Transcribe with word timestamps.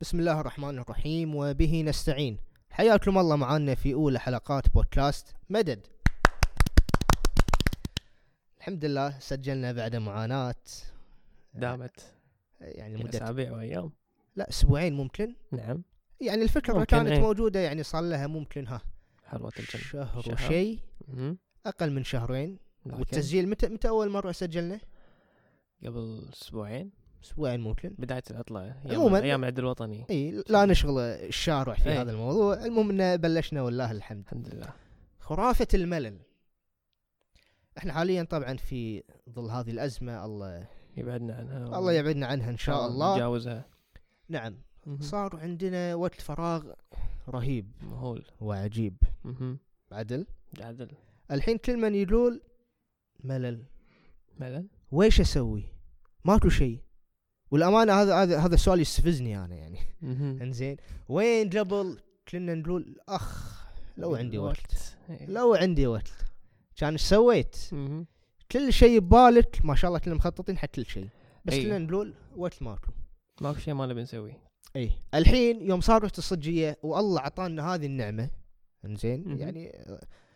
بسم 0.00 0.20
الله 0.20 0.40
الرحمن 0.40 0.78
الرحيم 0.78 1.34
وبه 1.34 1.82
نستعين. 1.82 2.38
حياكم 2.70 3.18
الله 3.18 3.36
معنا 3.36 3.74
في 3.74 3.94
أولى 3.94 4.18
حلقات 4.18 4.68
بودكاست 4.68 5.34
مدد. 5.50 5.86
الحمد 8.58 8.84
لله 8.84 9.18
سجلنا 9.18 9.72
بعد 9.72 9.96
معاناة. 9.96 10.54
دامت. 11.54 12.14
يعني 12.60 12.96
في 12.96 13.04
مدة 13.04 13.18
أسابيع 13.18 13.52
وأيام. 13.52 13.92
لا 14.36 14.48
أسبوعين 14.48 14.94
ممكن. 14.94 15.34
نعم. 15.52 15.82
يعني 16.20 16.42
الفكرة 16.42 16.74
ممكن، 16.74 16.84
كانت 16.84 17.08
إيه. 17.08 17.20
موجودة 17.20 17.60
يعني 17.60 17.82
صار 17.82 18.02
لها 18.02 18.26
ممكن 18.26 18.66
ها. 18.66 18.80
حلوة 19.24 19.52
الجنة. 19.58 19.82
شهر 19.82 20.22
شهر. 20.22 20.34
وشيء 20.34 20.80
مهم. 21.08 21.38
أقل 21.66 21.92
من 21.92 22.04
شهرين. 22.04 22.58
لكن 22.86 22.98
والتسجيل 22.98 23.48
متى 23.48 23.68
متى 23.68 23.88
أول 23.88 24.10
مرة 24.10 24.32
سجلنا؟ 24.32 24.80
قبل 25.84 26.28
أسبوعين 27.24 27.60
ممكن 27.60 27.94
بداية 27.98 28.22
العطلة 28.30 28.60
أيام 28.86 29.00
عموماً- 29.00 29.22
أيام 29.22 29.40
العيد 29.40 29.58
الوطني. 29.58 30.04
إي 30.10 30.42
لا 30.48 30.64
نشغل 30.64 30.98
الشارع 31.00 31.74
في 31.74 31.88
إيه. 31.90 32.02
هذا 32.02 32.10
الموضوع. 32.12 32.64
المهم 32.64 33.00
إن 33.00 33.16
بلشنا 33.16 33.62
والله 33.62 33.90
الحمد. 33.90 34.22
الحمد 34.24 34.54
لله. 34.54 34.68
خرافة 35.20 35.68
الملل. 35.74 36.18
إحنا 37.78 37.92
حاليا 37.92 38.22
طبعا 38.22 38.56
في 38.56 39.02
ظل 39.30 39.50
هذه 39.50 39.70
الأزمة 39.70 40.24
الله 40.24 40.66
يبعدنا 40.96 41.34
عنها 41.34 41.78
الله 41.78 41.92
يبعدنا 41.92 42.26
عنها 42.26 42.50
إن 42.50 42.56
شاء 42.58 42.86
الله. 42.86 43.14
نتجاوزها. 43.14 43.64
نعم. 44.28 44.54
مهم. 44.86 45.00
صار 45.00 45.36
عندنا 45.36 45.94
وقت 45.94 46.20
فراغ 46.20 46.72
رهيب. 47.28 47.72
مهول. 47.82 48.24
وعجيب. 48.40 48.96
مهم. 49.24 49.58
عدل. 49.92 50.26
عدل. 50.60 50.90
الحين 51.30 51.58
كل 51.58 51.76
من 51.76 51.94
يقول 51.94 52.42
ملل. 53.24 53.64
ملل؟ 54.40 54.66
ويش 54.92 55.20
أسوي؟ 55.20 55.64
ماكو 56.24 56.48
شيء. 56.48 56.80
والأمانة 57.50 57.92
هذا 57.92 58.14
هذا 58.14 58.38
هذا 58.38 58.54
السؤال 58.54 58.80
يستفزني 58.80 59.44
أنا 59.44 59.54
يعني. 59.54 59.78
إنزين. 60.42 60.76
وين 61.08 61.50
قبل 61.50 61.98
كنا 62.28 62.54
نقول 62.54 62.96
أخ 63.08 63.56
لو 63.96 64.14
عندي 64.14 64.38
وقت. 64.38 64.96
إيه. 65.10 65.26
لو 65.26 65.54
عندي 65.54 65.86
وقت. 65.86 66.12
كان 66.76 66.92
إيش 66.92 67.02
سويت. 67.02 67.56
كل 68.52 68.72
شيء 68.72 69.00
ببالك 69.00 69.60
ما 69.64 69.74
شاء 69.74 69.88
الله 69.88 69.98
كنا 69.98 70.14
مخططين 70.14 70.58
حق 70.58 70.66
كل 70.66 70.86
شيء. 70.86 71.08
بس 71.44 71.54
أي. 71.54 71.64
كنا 71.64 71.78
نقول 71.78 72.14
وقت 72.36 72.62
ماكو. 72.62 72.92
ماكو 73.40 73.58
شيء 73.58 73.74
ما 73.74 73.86
نبي 73.86 74.02
نسويه. 74.02 74.38
اي 74.76 74.90
الحين 75.14 75.62
يوم 75.62 75.80
صارت 75.80 76.18
الصجية 76.18 76.78
والله 76.82 77.20
عطانا 77.20 77.74
هذه 77.74 77.86
النعمة. 77.86 78.30
إنزين. 78.84 79.38
يعني 79.38 79.72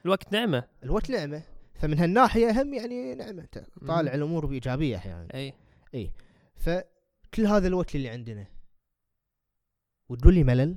الوقت 0.05 0.33
نعمة. 0.33 0.65
الوقت 0.85 1.11
نعمة. 1.11 1.43
فمن 1.75 1.99
هالناحية 1.99 2.63
هم 2.63 2.75
يعني 2.75 3.15
نعمة. 3.15 3.47
طالع. 3.87 4.15
الأمور 4.15 4.47
بإيجابية 4.47 4.97
أحيانا. 4.97 5.29
اي 5.35 6.11
فكل 7.31 7.47
هذا 7.47 7.69
الوقت 7.69 7.95
اللي 7.95 8.09
عندنا. 8.09 8.47
وتقول 10.09 10.35
لي 10.35 10.45
ملل؟ 10.45 10.77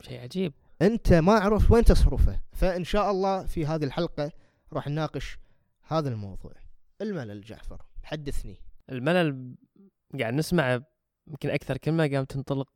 شيء 0.00 0.20
عجيب. 0.20 0.52
أنت 0.82 1.12
ما 1.12 1.32
عرفت 1.32 1.70
وين 1.70 1.84
تصرفه. 1.84 2.40
فإن 2.52 2.84
شاء 2.84 3.10
الله 3.10 3.46
في 3.46 3.66
هذه 3.66 3.84
الحلقة 3.84 4.32
راح 4.72 4.88
نناقش 4.88 5.38
هذا 5.82 6.08
الموضوع. 6.08 6.52
الملل 7.00 7.40
جعفر 7.40 7.82
حدثني. 8.02 8.60
الملل 8.90 9.56
قاعد 10.20 10.34
نسمع 10.34 10.80
يمكن 11.26 11.50
أكثر 11.50 11.76
كلمة 11.76 12.08
قامت 12.08 12.32
تنطلق 12.32 12.68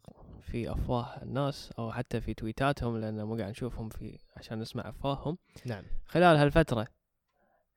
في 0.42 0.72
أفواه 0.72 1.22
الناس 1.22 1.72
أو 1.78 1.92
حتى 1.92 2.20
في 2.20 2.34
تويتاتهم 2.34 2.96
لأن 2.96 3.24
مو 3.24 3.36
قاعد 3.36 3.50
نشوفهم 3.50 3.88
في 3.88 4.18
عشان 4.36 4.58
نسمع 4.58 4.88
أفواههم. 4.88 5.38
نعم. 5.66 5.84
خلال 6.06 6.36
هالفترة 6.36 6.86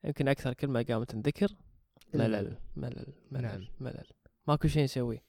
يمكن 0.04 0.28
أكثر 0.28 0.54
كلمة 0.54 0.82
قامت 0.82 1.10
تنذكر. 1.10 1.48
ملل 2.14 2.34
الملل. 2.34 2.58
ملل 2.76 3.14
ملل 3.30 3.42
نعم. 3.42 3.66
ملل. 3.80 4.23
ماكو 4.48 4.68
شيء 4.68 4.84
نسويه. 4.84 5.22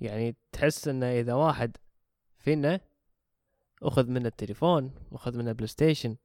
يعني 0.00 0.36
تحس 0.52 0.88
انه 0.88 1.06
إذا 1.06 1.34
واحد 1.34 1.76
فينا 2.38 2.80
أخذ 3.82 4.10
منه 4.10 4.28
التليفون 4.28 4.90
واخذ 5.10 5.38
منه 5.38 5.52
بلاي 5.52 5.66
ستيشن 5.66 6.16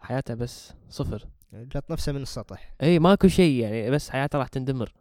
حياته 0.00 0.34
بس 0.34 0.72
صفر. 0.88 1.26
قط 1.52 1.90
نفسه 1.90 2.12
من 2.12 2.22
السطح. 2.22 2.74
إي 2.82 2.98
ماكو 2.98 3.28
شيء 3.28 3.60
يعني 3.60 3.90
بس 3.90 4.10
حياته 4.10 4.38
راح 4.38 4.48
تندمر. 4.48 4.92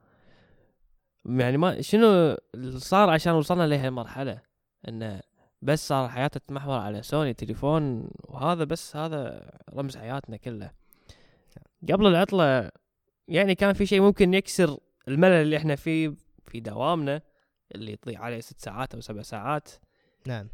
يعني 1.26 1.58
ما 1.58 1.82
شنو 1.82 2.38
صار 2.78 3.10
عشان 3.10 3.34
وصلنا 3.34 3.68
لهالمرحلة 3.68 4.42
انه 4.88 5.22
بس 5.62 5.88
صار 5.88 6.10
حياته 6.10 6.40
تتمحور 6.40 6.80
على 6.80 7.04
سوني 7.04 7.34
تليفون 7.34 8.10
وهذا 8.24 8.64
بس 8.64 8.96
هذا 8.96 9.52
رمز 9.74 9.98
حياتنا 9.98 10.38
كله. 10.38 10.72
قبل 11.92 12.08
العطلة 12.08 12.72
يعني 13.28 13.56
كان 13.56 13.74
في 13.74 13.86
شيء 13.86 14.02
ممكن 14.02 14.34
يكسر 14.34 14.78
الملل 15.08 15.34
اللي 15.42 15.58
إحنا 15.58 15.76
فيه 15.76 16.14
في 16.46 16.60
دوامنا 16.60 17.22
اللي 17.76 17.92
يضيع 17.92 18.22
عليه 18.22 18.40
ست 18.40 18.62
ساعات 18.62 18.94
أو 18.96 19.02
سبع 19.02 19.22
ساعات. 19.22 19.70
نعم. 20.28 20.48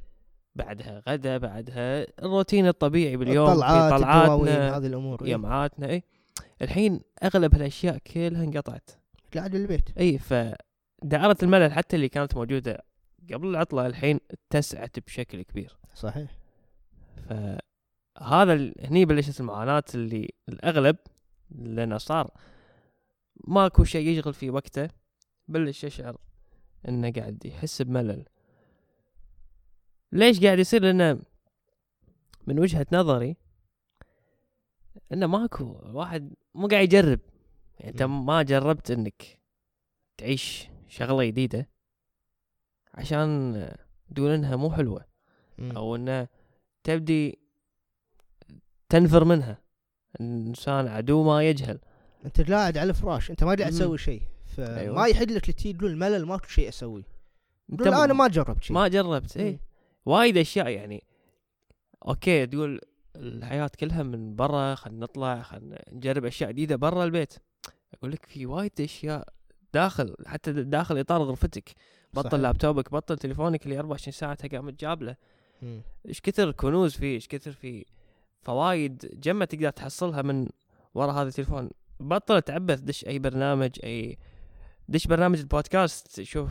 بعدها 0.56 1.04
غدا 1.10 1.38
بعدها 1.38 2.06
الروتين 2.24 2.68
الطبيعي 2.68 3.18
باليوم 3.18 3.48
في 3.48 3.52
الطلعات 3.54 3.94
طلعاتنا 4.02 4.78
هذه 4.78 4.86
الأمور 4.88 5.22
إيه. 5.24 5.30
جامعاتنا 5.30 5.90
اي 5.90 6.04
الحين 6.62 7.02
أغلب 7.24 7.56
هالأشياء 7.56 7.98
كلها 7.98 8.44
انقطعت. 8.44 8.90
قاعد 9.36 9.52
بالبيت 9.52 9.98
اي 9.98 10.18
فدائرة 10.20 11.38
الملل 11.44 11.72
حتى 11.74 11.96
اللي 11.96 12.10
كانت 12.10 12.36
موجودة 12.36 12.84
قبل 13.34 13.48
العطلة 13.48 13.86
الحين 13.88 14.20
اتسعت 14.32 15.00
بشكل 15.00 15.42
كبير. 15.42 15.78
صحيح. 15.96 16.32
فهذا 17.30 18.54
ال- 18.54 18.76
هني 18.86 19.06
بلشت 19.06 19.40
المعاناة 19.40 19.84
اللي 19.96 20.30
الأغلب 20.50 20.96
لأنه 21.52 21.98
صار 21.98 22.32
ماكو 23.48 23.84
شيء 23.84 24.08
يشغل 24.08 24.34
في 24.34 24.50
وقته. 24.50 24.90
بلش 25.48 25.84
يشعر 25.84 26.18
إنه 26.88 27.12
قاعد 27.12 27.46
يحس 27.46 27.82
بملل. 27.82 28.26
ليش 30.12 30.44
قاعد 30.44 30.60
يصير؟ 30.60 30.82
لأنه 30.84 31.22
من 32.48 32.60
وجهة 32.60 32.88
نظري 32.92 33.38
إنه 35.14 35.28
ماكو 35.28 35.80
واحد 35.84 36.34
مو 36.56 36.68
قاعد 36.68 36.84
يجرب. 36.84 37.20
يعني 37.80 37.92
أنت. 37.92 38.04
ما 38.04 38.42
جربت 38.44 38.92
إنك 38.92 39.40
تعيش 40.18 40.70
شغلة 40.88 41.26
جديدة 41.26 41.70
عشان 42.94 43.54
تقول 44.16 44.32
إنها 44.32 44.56
مو 44.56 44.72
حلوة 44.72 45.06
مم. 45.58 45.72
أو 45.78 45.96
إنه 45.96 46.28
تبدي 46.84 47.40
تنفر 48.90 49.24
منها. 49.24 49.62
الانسان 50.20 50.88
عدو 50.88 51.24
ما 51.24 51.44
يجهل. 51.50 51.80
انت 52.26 52.52
قاعد 52.52 52.78
على 52.78 52.90
الفراش 52.90 53.32
انت 53.32 53.44
ما 53.44 53.56
قاعد. 53.56 53.72
تسوي 53.72 53.98
شيء. 53.98 54.22
فما 54.46 54.80
أيوة. 54.80 55.08
يحد 55.08 55.32
لك 55.32 55.52
تجي 55.52 55.74
تقول 55.74 55.98
ملل 55.98 56.26
ماكو 56.26 56.48
شيء 56.48 56.70
أسوي. 56.70 57.04
انت 57.72 57.84
تقول 57.84 57.94
أنا 57.94 58.14
ما 58.14 58.28
جربت 58.28 58.64
شيء. 58.64 58.76
ما 58.76 58.88
جربت. 58.88 59.38
اي 59.38 59.60
وايد 60.06 60.38
أشياء 60.38 60.68
يعني. 60.68 61.04
okay 62.08 62.46
تقول 62.46 62.82
الحياة 63.16 63.72
كلها 63.80 64.04
من 64.04 64.36
برا 64.36 64.76
خلينا 64.76 65.00
نطلع 65.00 65.42
خلينا 65.42 65.84
نجرب 65.92 66.26
أشياء 66.26 66.52
جديدة 66.52 66.76
برا 66.76 67.04
البيت. 67.04 67.34
أقول 67.94 68.12
لك 68.12 68.26
في 68.26 68.46
وايد 68.46 68.72
أشياء 68.80 69.28
داخل 69.74 70.16
حتى 70.26 70.52
داخل 70.52 70.98
إطار 70.98 71.22
غرفتك. 71.22 71.70
بطل 72.14 72.30
صحيح. 72.30 72.42
لابتوبك 72.42 72.92
بطل 72.92 73.18
تليفونك 73.18 73.66
اللي 73.66 73.80
24 73.80 74.12
ساعة 74.12 74.50
قامت 74.50 74.80
جابله. 74.80 75.16
مم. 75.62 75.82
إيش 76.08 76.22
كثر 76.22 76.52
كنوز 76.52 76.96
فيه 76.96 77.16
إيش 77.16 77.28
كثر 77.28 77.52
فيه؟ 77.52 77.84
فوايد 78.42 79.12
جمة 79.14 79.46
تقدر 79.46 79.70
تحصلها 79.70 80.22
من 80.22 80.48
ورا 80.94 81.12
هذا 81.12 81.28
التليفون. 81.28 81.70
بطل 82.00 82.42
تعبث 82.42 82.80
دش 82.80 83.06
أي 83.06 83.20
برنامج 83.20 83.80
أي 83.84 84.18
دش 84.90 85.08
برنامج 85.08 85.40
البودكاست. 85.40 86.22
شوف 86.22 86.50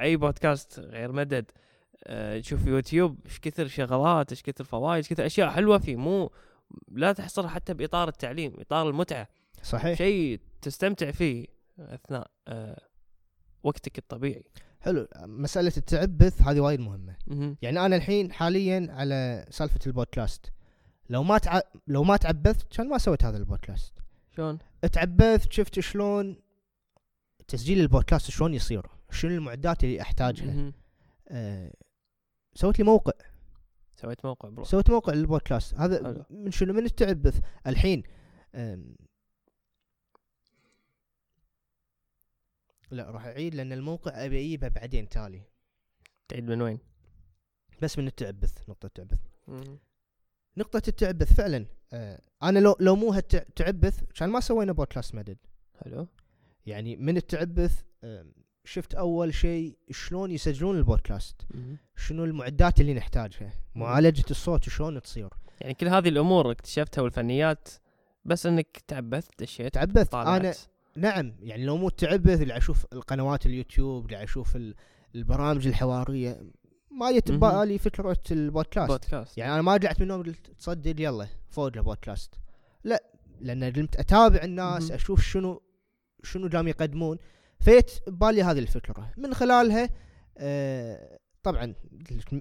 أي 0.00 0.16
بودكاست 0.16 0.80
غير 0.80 1.12
مدد. 1.12 1.50
آه، 2.04 2.40
شوف 2.40 2.66
يوتيوب 2.66 3.18
إيش 3.26 3.40
كثر 3.40 3.66
شغلات 3.66 4.32
إيش 4.32 4.42
كثر 4.42 4.64
فوائد 4.64 4.96
إيش 4.96 5.08
كثر 5.08 5.26
أشياء 5.26 5.50
حلوة 5.50 5.78
فيه. 5.78 5.96
مو 5.96 6.30
لا 6.88 7.12
تحصرها 7.12 7.48
حتى 7.48 7.74
بإطار 7.74 8.08
التعليم 8.08 8.60
إطار 8.60 8.88
المتعة. 8.88 9.28
صحيح. 9.62 9.98
شيء 9.98 10.40
تستمتع 10.62 11.10
فيه 11.10 11.46
أثناء 11.78 12.30
آه، 12.48 12.80
وقتك 13.62 13.98
الطبيعي. 13.98 14.44
حلو. 14.80 15.08
مسألة 15.16 15.72
التعبث 15.76 16.42
هذه 16.42 16.60
وايد 16.60 16.80
مهمة. 16.80 17.16
مهم. 17.26 17.56
يعني 17.62 17.86
أنا 17.86 17.96
الحين 17.96 18.32
حاليا 18.32 18.86
على 18.90 19.46
سالفة 19.50 19.80
البودكاست. 19.86 20.52
لو 21.10 21.22
ما 21.22 21.38
تع... 21.38 21.60
لو 21.86 22.04
ما 22.04 22.16
تعبثت 22.16 22.76
كان 22.76 22.88
ما 22.88 22.98
سويت 22.98 23.24
هذا 23.24 23.36
البودكاست. 23.36 23.92
شلون؟ 24.36 24.58
تعبثت 24.92 25.52
شفت 25.52 25.80
شلون 25.80 26.36
تسجيل 27.48 27.80
البودكاست 27.80 28.30
شلون 28.30 28.54
يصير 28.54 28.86
شنو 29.10 29.30
المعدات 29.30 29.84
اللي 29.84 30.00
أحتاجها. 30.00 30.72
آه 31.28 31.72
سويت 32.54 32.78
لي 32.78 32.84
موقع 32.84 33.12
سويت 33.96 34.24
موقع 34.24 34.48
pro 34.48 34.64
سويت 34.64 34.90
موقع 34.90 35.12
للبودكاست 35.12 35.74
هذا 35.74 36.04
حلو. 36.04 36.24
من 36.30 36.50
شنو 36.50 36.72
من 36.72 36.84
التعبث 36.84 37.40
الحين 37.66 38.02
لا 42.90 43.10
راح 43.10 43.24
أعيد 43.24 43.54
لأن 43.54 43.72
الموقع 43.72 44.24
أبي 44.24 44.38
أجيبه 44.40 44.68
بعدين 44.68 45.08
تالي 45.08 45.42
تعيد 46.28 46.44
من 46.44 46.62
وين؟ 46.62 46.78
بس 47.82 47.98
من 47.98 48.06
التعبث 48.06 48.68
نقطة 48.68 48.86
التعبث. 48.86 49.18
نقطة 50.56 50.82
التعبث 50.88 51.32
فعلا 51.32 51.66
آه 51.92 52.20
أنا 52.42 52.58
لو 52.58 52.76
لو 52.80 52.96
مو 52.96 53.12
هالتعبث 53.12 54.00
كان 54.14 54.28
ما 54.30 54.40
سوينا 54.40 54.72
بودكاست 54.72 55.14
مدد. 55.14 55.36
حلو. 55.84 56.06
يعني 56.66 56.96
من 56.96 57.16
التعبث 57.16 57.82
آه 58.04 58.24
شفت 58.64 58.94
أول 58.94 59.34
شيء 59.34 59.76
شلون 59.90 60.30
يسجلون 60.30 60.78
البودكاست. 60.78 61.36
شنو 61.96 62.24
المعدات 62.24 62.80
اللي 62.80 62.94
نحتاجها 62.94 63.52
معالجة 63.74 64.24
الصوت 64.30 64.68
شلون 64.68 65.02
تصير. 65.02 65.28
يعني 65.60 65.74
كل 65.74 65.88
هذه 65.88 66.08
الأمور 66.08 66.50
اكتشفتها 66.50 67.02
والفنيات 67.02 67.68
بس 68.24 68.46
إنك 68.46 68.82
تعبثت 68.88 69.42
دشيت 69.42 69.74
تعبثت. 69.74 70.14
أنا 70.14 70.54
نعم 70.96 71.34
يعني 71.40 71.64
لو 71.64 71.76
مو 71.76 71.88
تعبث 71.88 72.40
اللي 72.42 72.56
أشوف 72.56 72.86
القنوات 72.92 73.46
اليوتيوب 73.46 74.06
اللي 74.06 74.22
أشوف 74.22 74.56
ال- 74.56 74.74
البرامج 75.14 75.66
الحوارية 75.66 76.42
ما 76.98 77.12
جت. 77.18 77.32
ببالي 77.32 77.78
فكرة 77.78 78.16
البودكاست 78.30 78.90
بودكاست 78.90 79.38
يعني 79.38 79.54
أنا 79.54 79.62
ما 79.62 79.74
رجعت 79.76 79.96
من 80.00 80.02
النوم 80.02 80.22
قلت 80.22 80.50
تصدق 80.58 81.00
يلا 81.00 81.26
فوق 81.50 81.66
البودكاست 81.66 82.34
لا 82.84 83.02
لأن 83.40 83.64
قمت 83.72 83.96
أتابع 83.96 84.42
الناس 84.44 84.82
مهم. 84.82 84.92
أشوف 84.92 85.22
شنو 85.22 85.62
شنو 86.22 86.48
قام 86.48 86.68
يقدمون 86.68 87.18
فيت 87.60 87.90
ببالي 88.06 88.42
هذه 88.42 88.58
الفكرة 88.58 89.12
من 89.16 89.34
خلالها 89.34 89.88
آه 90.38 91.18
طبعا 91.42 91.74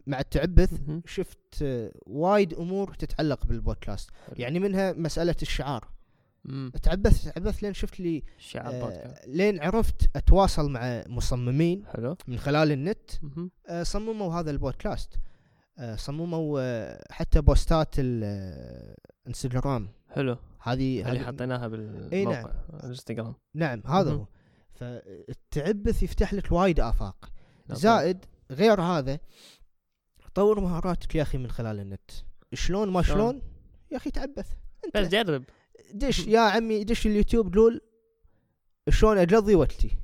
مع 0.08 0.20
التعبث 0.20 0.74
مهم. 0.74 1.04
شفت 1.06 1.62
آه 1.62 1.92
وايد 2.08 2.54
أمور 2.54 2.94
تتعلق 2.94 3.46
بالبودكاست. 3.46 4.10
يعني 4.34 4.60
منها 4.60 4.94
مسألة 4.94 5.36
الشعار 5.42 5.82
مم. 5.86 5.92
تعبثت 6.84 7.30
تعبثت 7.30 7.64
لين 7.64 7.74
شفت 7.74 8.00
لي 8.00 8.24
شعار 8.38 8.74
آه 8.74 9.16
لين 9.28 9.60
عرفت 9.64 10.10
أتواصل 10.16 10.72
مع 10.72 11.04
مصممين 11.08 11.86
حلو. 11.86 12.18
من 12.28 12.38
خلال 12.38 12.72
النت. 12.72 13.12
آه، 13.70 13.84
صمموا 13.84 14.40
هذا 14.40 14.52
البودكاست. 14.52 15.14
آه، 15.80 15.96
صمموا 15.96 16.60
آه، 16.62 17.04
حتى 17.12 17.42
بوستات 17.42 17.96
الانستغرام 19.26 19.90
حلو. 20.10 20.38
هذه 20.62 21.02
اللي 21.02 21.20
هذه- 21.20 21.26
حطيناها 21.26 21.68
نعم. 21.68 21.72
بالموقع 21.72 22.52
الانستغرام. 22.74 23.36
نعم 23.56 23.82
هذا. 23.86 24.12
هو. 24.12 24.26
فالتعبث 24.74 26.04
يفتح 26.04 26.34
لك 26.34 26.52
وايد 26.52 26.80
آفاق. 26.80 27.32
نعم. 27.68 27.78
زائد 27.78 28.26
غير 28.52 28.82
هذا 28.82 29.20
طور 30.34 30.60
مهاراتك 30.60 31.16
يا 31.16 31.22
أخي 31.22 31.38
من 31.38 31.52
خلال 31.52 31.80
النت. 31.80 32.12
شلون 32.54 32.90
ما 32.90 33.02
شلون؟ 33.02 33.42
يا 33.92 33.98
أخي 33.98 34.12
تعبث. 34.12 34.48
بس 34.96 35.02
انت 35.04 35.12
جرب. 35.12 35.44
دش 35.94 36.28
يا 36.28 36.40
عمي 36.40 36.84
دش 36.84 37.08
اليوتيوب 37.08 37.56
قول 37.56 37.82
شلون 38.90 39.18
اقضي 39.18 39.56
وقتي؟ 39.56 39.98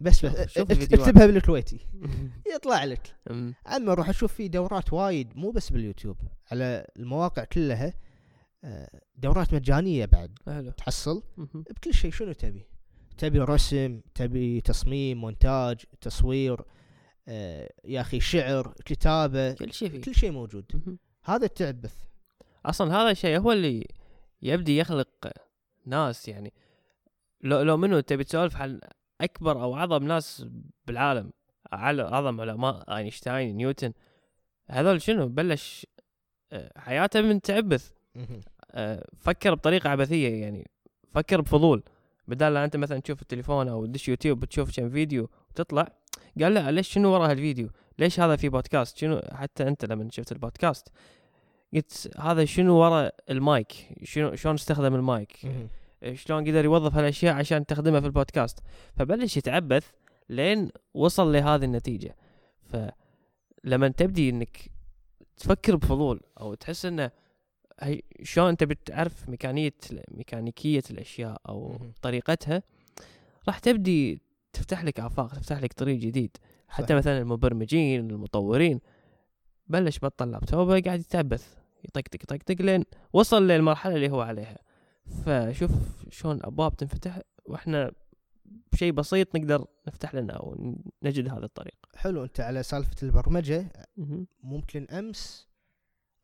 بس 0.00 0.26
بس. 0.26 0.58
اكتبها 0.58 1.26
بالكويتي. 1.26 1.86
يطلع 2.54 2.84
لك. 2.84 3.16
عمي 3.66 3.94
روح 3.94 4.08
أشوف 4.08 4.32
في 4.32 4.48
دورات 4.48 4.92
وايد 4.92 5.36
مو 5.36 5.50
بس 5.50 5.70
باليوتيوب 5.70 6.16
على 6.50 6.86
المواقع 6.96 7.44
كلها. 7.44 7.94
آه، 8.64 9.00
دورات 9.16 9.54
مجانية 9.54 10.04
بعد. 10.04 10.38
تحصل. 10.76 11.22
بكل 11.54 11.94
شيء 11.94 12.10
شنو 12.10 12.32
تبي؟ 12.32 12.66
تبي 13.18 13.38
رسم 13.38 14.00
تبي 14.14 14.60
تصميم 14.60 15.20
مونتاج 15.20 15.76
تصوير 16.00 16.60
آه، 17.28 17.72
يا 17.84 18.00
أخي 18.00 18.20
شعر 18.20 18.74
كتابة. 18.84 19.52
كل 19.52 19.72
شيء 19.72 19.88
فيه. 19.88 20.00
كل 20.00 20.14
شيء 20.14 20.30
موجود. 20.30 20.98
هذا 21.24 21.46
التعبث. 21.46 21.94
أصلا 22.66 22.96
هذا 22.96 23.10
الشيء 23.10 23.38
هو 23.38 23.52
اللي 23.52 23.86
يبدي 24.42 24.78
يخلق 24.78 25.08
ناس 25.86 26.28
يعني. 26.28 26.52
لو 27.40 27.62
لو 27.62 27.76
منو 27.76 28.00
تبي 28.00 28.24
تسولف 28.24 28.56
عن 28.56 28.80
أكبر 29.20 29.62
أو 29.62 29.76
أعظم 29.76 30.04
ناس 30.04 30.46
بالعالم 30.86 31.30
على 31.72 32.02
أعظم 32.02 32.40
علماء 32.40 32.96
أينشتاين 32.96 33.56
نيوتن 33.56 33.92
هذول 34.70 35.02
شنو؟ 35.02 35.28
بلش 35.28 35.86
آه، 36.52 36.72
حياته 36.76 37.20
من 37.20 37.40
تعبث. 37.40 37.92
آه، 38.70 39.06
فكر 39.18 39.54
بطريقة 39.54 39.90
عبثية 39.90 40.42
يعني. 40.42 40.70
فكر 41.14 41.40
بفضول. 41.40 41.82
بدال 42.28 42.56
أنت 42.56 42.76
مثلا 42.76 42.98
تشوف 42.98 43.22
التليفون 43.22 43.68
أو 43.68 43.86
تدش 43.86 44.08
يوتيوب 44.08 44.44
تشوف 44.44 44.76
كم 44.76 44.90
فيديو 44.90 45.30
وتطلع 45.50 45.88
قال 46.40 46.54
لا 46.54 46.70
ليش 46.70 46.88
شنو 46.88 47.12
ورا 47.12 47.30
هالفيديو؟ 47.30 47.70
ليش 47.98 48.20
هذا 48.20 48.36
في 48.36 48.48
بودكاست؟ 48.48 48.96
شنو؟ 48.96 49.20
حتى 49.32 49.68
أنت 49.68 49.84
لما 49.84 50.08
شفت 50.10 50.32
البودكاست. 50.32 50.88
قلت 51.74 52.10
هذا 52.18 52.44
شنو 52.44 52.76
ورا 52.76 53.10
المايك؟ 53.30 53.72
شنو 54.02 54.34
شلون 54.34 54.54
استخدم 54.54 54.94
المايك؟ 54.94 55.38
شلون 56.14 56.48
قدر 56.48 56.64
يوظف 56.64 56.94
هالأشياء 56.94 57.34
عشان 57.34 57.66
تخدمها 57.66 58.00
في 58.00 58.06
البودكاست؟ 58.06 58.58
فبلش 58.96 59.36
يتعبث 59.36 59.90
لين 60.28 60.70
وصل 60.94 61.32
لهذه 61.32 61.64
النتيجة. 61.64 62.16
فلما 62.62 63.88
تبدي 63.88 64.30
إنك 64.30 64.58
تفكر 65.36 65.76
بفضول 65.76 66.20
أو 66.40 66.54
تحس 66.54 66.86
إنه 66.86 67.10
هي 67.80 68.02
شلون 68.22 68.48
أنت 68.48 68.64
بتعرف 68.64 69.28
ميكانية 69.28 69.74
ميكانيكية 70.10 70.82
الأشياء 70.90 71.40
أو. 71.48 71.76
طريقتها 72.02 72.62
راح 73.48 73.58
تبدي 73.58 74.20
تفتح 74.52 74.84
لك 74.84 75.00
آفاق 75.00 75.34
تفتح 75.34 75.62
لك 75.62 75.72
طريق 75.72 75.98
جديد. 75.98 76.36
حتى 76.68 76.86
صح. 76.86 76.94
مثلا 76.94 77.18
المبرمجين 77.18 78.10
المطورين 78.10 78.80
بلش 79.66 79.98
بطل 79.98 80.30
لابتوبه 80.30 80.80
قاعد 80.80 81.00
يتعبث. 81.00 81.61
يطقطق 81.84 82.22
يطقطق 82.22 82.62
لين 82.62 82.84
وصل 83.12 83.48
للمرحلة 83.48 83.94
اللي 83.94 84.10
هو 84.10 84.20
عليها. 84.20 84.58
فشوف 85.24 85.70
شلون 86.10 86.40
أبواب 86.42 86.76
تنفتح 86.76 87.20
وإحنا 87.46 87.92
بشيء 88.72 88.92
بسيط 88.92 89.36
نقدر 89.36 89.66
نفتح 89.88 90.14
لنا 90.14 90.32
أو 90.32 90.76
نجد 91.02 91.28
هذا 91.28 91.44
الطريق. 91.44 91.74
حلو 91.94 92.24
أنت 92.24 92.40
على 92.40 92.62
سالفة 92.62 92.96
البرمجة. 93.02 93.66
ممكن 94.42 94.86
أمس 94.90 95.48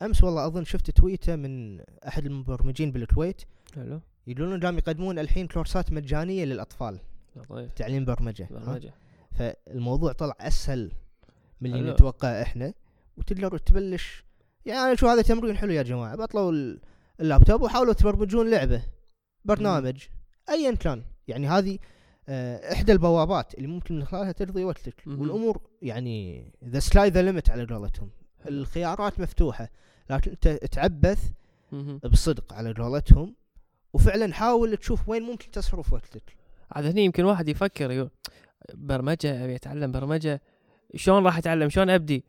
أمس 0.02 0.24
والله 0.24 0.46
أظن 0.46 0.64
شفت 0.64 0.90
تويتة 0.90 1.36
من 1.36 1.80
أحد 1.80 2.26
المبرمجين 2.26 2.92
بالكويت. 2.92 3.42
حلو. 3.74 4.00
يقولون 4.26 4.60
قام 4.64 4.78
يقدمون 4.78 5.18
الحين 5.18 5.46
كورسات 5.46 5.92
مجانية 5.92 6.44
للأطفال. 6.44 7.00
لطيف. 7.36 7.72
تعليم 7.72 8.04
برمجة؟ 8.04 8.48
برمجة. 8.50 8.94
فالموضوع 9.30 10.12
طلع 10.12 10.34
أسهل 10.40 10.92
من 11.60 11.74
اللي. 11.74 11.92
نتوقعه 11.92 12.42
إحنا. 12.42 12.74
وتقدر 13.16 13.58
تبلش 13.58 14.24
يعني 14.68 14.80
أنا 14.80 14.92
أشوف 14.92 15.08
هذا 15.08 15.22
تمرين 15.22 15.56
حلو 15.56 15.72
يا 15.72 15.82
جماعة 15.82 16.16
بطلوا 16.16 16.52
ال- 16.52 16.80
اللابتوب 17.20 17.62
وحاولوا 17.62 17.92
تبرمجون 17.92 18.50
لعبة 18.50 18.82
برنامج 19.44 20.02
ايا 20.48 20.74
كان. 20.74 21.02
يعني 21.28 21.48
هذه 21.48 21.78
آه، 22.28 22.72
إحدى 22.72 22.92
البوابات 22.92 23.54
اللي 23.54 23.68
ممكن 23.68 23.94
من 23.96 24.04
خلالها 24.04 24.32
تقضي 24.32 24.64
وقتك. 24.64 24.94
والأمور 25.06 25.60
يعني 25.82 26.44
the 26.64 26.78
sky 26.78 27.08
the 27.10 27.22
limit 27.22 27.50
على 27.50 27.64
قولتهم. 27.64 28.10
الخيارات 28.48 29.20
مفتوحة 29.20 29.70
لكن 30.10 30.30
أنت 30.30 30.48
تعبث. 30.48 31.30
بصدق 32.04 32.52
على 32.52 32.72
قولتهم 32.72 33.34
وفعلا 33.92 34.32
حاول 34.34 34.76
تشوف 34.76 35.08
وين 35.08 35.22
ممكن 35.22 35.50
تصرف 35.50 35.92
وقتك. 35.92 36.36
عاد 36.72 36.84
هني 36.84 37.04
يمكن 37.04 37.24
واحد 37.24 37.48
يفكر 37.48 37.90
يقول 37.90 38.10
برمجة 38.74 39.44
أبي 39.44 39.54
أتعلم 39.56 39.92
برمجة 39.92 40.40
شلون 40.94 41.24
راح 41.24 41.38
أتعلم؟ 41.38 41.68
شلون 41.68 41.90
أبدي؟ 41.90 42.24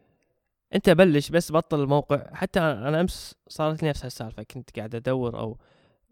انت 0.76 0.90
بلش 0.90 1.30
بس 1.30 1.52
بطل 1.52 1.80
الموقع. 1.84 2.34
حتى 2.34 2.60
أنا 2.60 3.02
امس 3.02 3.36
صارت 3.48 3.84
لي 3.84 3.90
نفس 3.90 4.06
هالسالفة. 4.06 4.44
كنت 4.44 4.78
قاعد 4.78 4.96
ادور 4.96 5.40
أو 5.40 5.58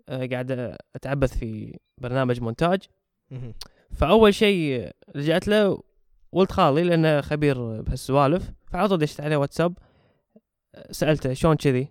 آه، 0.10 0.26
قاعد 0.26 0.78
اتعبث 0.96 1.38
في 1.38 1.80
برنامج 1.98 2.42
مونتاج. 2.42 2.82
فاول 3.92 4.34
شيء 4.34 4.92
لجأت 5.16 5.48
له 5.48 5.84
ولد 6.32 6.52
خالي 6.52 6.84
لأنه 6.84 7.22
خبير 7.22 7.82
بهالسوالف. 7.82 8.52
فعلى 8.68 8.88
طول 8.88 8.98
دشت 8.98 9.22
عليه 9.22 9.38
واتساب 9.38 9.78
سألته 10.92 11.34
شلون 11.34 11.56
كذي. 11.56 11.88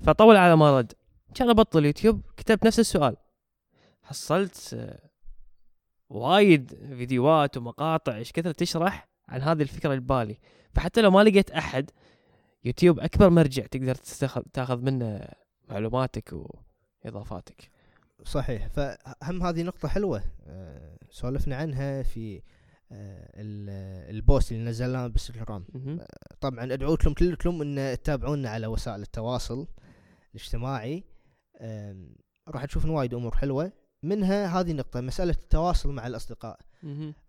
فطول 0.00 0.36
على 0.36 0.56
ما 0.56 0.78
رد. 0.78 0.92
كان 1.34 1.50
ابطل 1.50 1.84
يوتيوب 1.84 2.22
كتبت 2.36 2.66
نفس 2.66 2.80
السؤال. 2.80 3.16
حصلت 4.02 4.74
آه، 4.74 5.10
وايد 6.08 6.74
فيديوهات 6.96 7.56
ومقاطع 7.56 8.16
إيش 8.16 8.32
كثر 8.32 8.52
تشرح؟ 8.52 9.08
عن 9.28 9.42
هذه 9.42 9.62
الفكرة 9.62 9.90
اللي 9.90 10.00
ببالي 10.00 10.38
فحتى 10.72 11.00
لو 11.00 11.10
ما 11.10 11.24
لقيت 11.24 11.50
أحد 11.50 11.90
يوتيوب 12.64 13.00
أكبر 13.00 13.30
مرجع 13.30 13.66
تقدر 13.66 13.94
تستخذ 13.94 14.42
تاخذ 14.52 14.82
منه 14.82 15.28
معلوماتك 15.68 16.30
وإضافاتك. 17.04 17.70
صحيح. 18.24 18.66
فهم 18.66 19.42
هذه 19.42 19.62
نقطة 19.62 19.88
حلوة 19.88 20.24
آه، 20.46 20.96
سولفنا 21.10 21.56
عنها 21.56 22.02
في 22.02 22.42
آه، 22.92 23.30
ال- 23.34 24.14
ال 24.16 24.23
post 24.23 24.52
اللي 24.52 24.64
نزلناه 24.64 25.06
بالانستغرام 25.06 25.64
مهم. 25.74 26.00
طبعا 26.40 26.72
ادعوكم 26.72 27.12
كلكم 27.12 27.62
إن 27.62 27.96
تتابعونا 28.02 28.50
على 28.50 28.66
وسائل 28.66 29.02
التواصل 29.02 29.66
الاجتماعي. 30.34 31.04
آم، 31.60 32.14
راح 32.48 32.64
تشوفون 32.64 32.90
وايد 32.90 33.14
أمور 33.14 33.34
حلوة. 33.36 33.72
منها 34.02 34.60
هذه 34.60 34.70
النقطة 34.70 35.00
مسألة 35.00 35.30
التواصل 35.30 35.92
مع 35.92 36.06
الأصدقاء. 36.06 36.60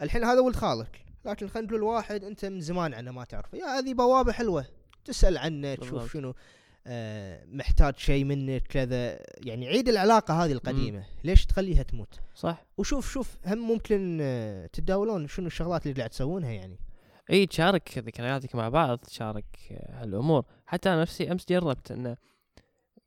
الحين 0.02 0.24
هذا 0.24 0.40
ولد 0.42 0.56
خالك. 0.56 1.06
لكن 1.26 1.48
خلينا 1.48 1.68
نقول 1.68 1.84
واحد 1.84 2.24
انت 2.24 2.46
من 2.46 2.62
زمان 2.62 2.94
عنه 2.94 3.12
ما 3.12 3.24
تعرفه. 3.24 3.58
يا 3.58 3.66
هذه 3.66 3.94
بوابة 3.94 4.32
حلوة. 4.32 4.66
تسأل 5.06 5.38
عنه 5.38 5.76
تشوف. 5.76 6.14
شنو 6.14 6.34
آه، 6.88 7.46
محتاج 7.46 7.98
شيء 7.98 8.24
منك 8.24 8.62
كذا. 8.62 9.20
يعني 9.38 9.68
عيد 9.68 9.90
العلاقة 9.90 10.46
هذه 10.46 10.52
القديمة. 10.52 11.06
ليش 11.24 11.46
تخليها 11.46 11.84
تموت؟ 11.84 12.20
صح. 12.36 12.66
وشوف 12.78 13.12
شوف 13.12 13.38
هم 13.46 13.58
ممكن 13.58 14.18
آه، 14.22 14.66
تتداولون 14.66 15.28
شنو 15.28 15.48
الشغلات 15.48 15.86
اللي 15.86 15.98
قاعد 15.98 16.10
تسوونها 16.10 16.52
يعني. 16.52 16.80
إي 17.32 17.46
تشارك 17.46 17.98
ذكرياتك 17.98 18.56
مع 18.56 18.70
بعض 18.70 18.98
تشارك 18.98 19.46
آه، 19.72 20.02
هالأمور. 20.02 20.46
حتى 20.66 20.90
أنا 20.90 21.02
نفسي 21.02 21.32
أمس 21.32 21.46
جربت 21.50 21.92
انه 21.92 22.18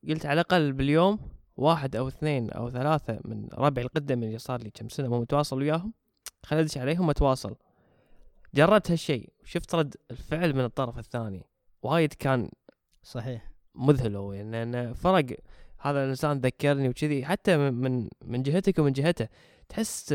قلت 0.08 0.26
على 0.26 0.40
الأقل 0.40 0.72
باليوم 0.72 1.18
واحد 1.56 1.96
أو 1.96 2.08
اثنين 2.08 2.50
أو 2.50 2.70
ثلاثة 2.70 3.20
من 3.25 3.48
ربعي 3.54 3.84
القدم 3.84 4.22
اللي 4.22 4.38
صار 4.38 4.62
لي 4.62 4.70
كم 4.70 4.88
سنة 4.88 5.08
مو 5.08 5.20
متواصل 5.20 5.58
وياهم 5.58 5.92
خليني 6.42 6.64
أدش 6.64 6.78
عليهم 6.78 7.10
اتواصل 7.10 7.56
جربت 8.58 8.90
هالشيء 8.90 9.32
وشفت 9.42 9.74
رد 9.74 9.94
الفعل 10.10 10.52
من 10.52 10.64
الطرف 10.64 10.98
الثاني. 10.98 11.46
وايد 11.82 12.12
كان 12.12 12.50
صحيح. 13.02 13.50
مذهل 13.74 14.16
هو 14.16 14.32
يعني 14.32 14.62
انه 14.62 14.92
فرق 14.92 15.26
هذا 15.80 16.04
الإنسان 16.04 16.38
ذكرني 16.38 16.88
وكذي 16.88 17.24
حتى 17.24 17.56
من- 17.70 18.08
من 18.24 18.42
جهتك 18.42 18.78
ومن 18.78 18.92
جهته. 18.92 19.28
تحس 19.68 20.14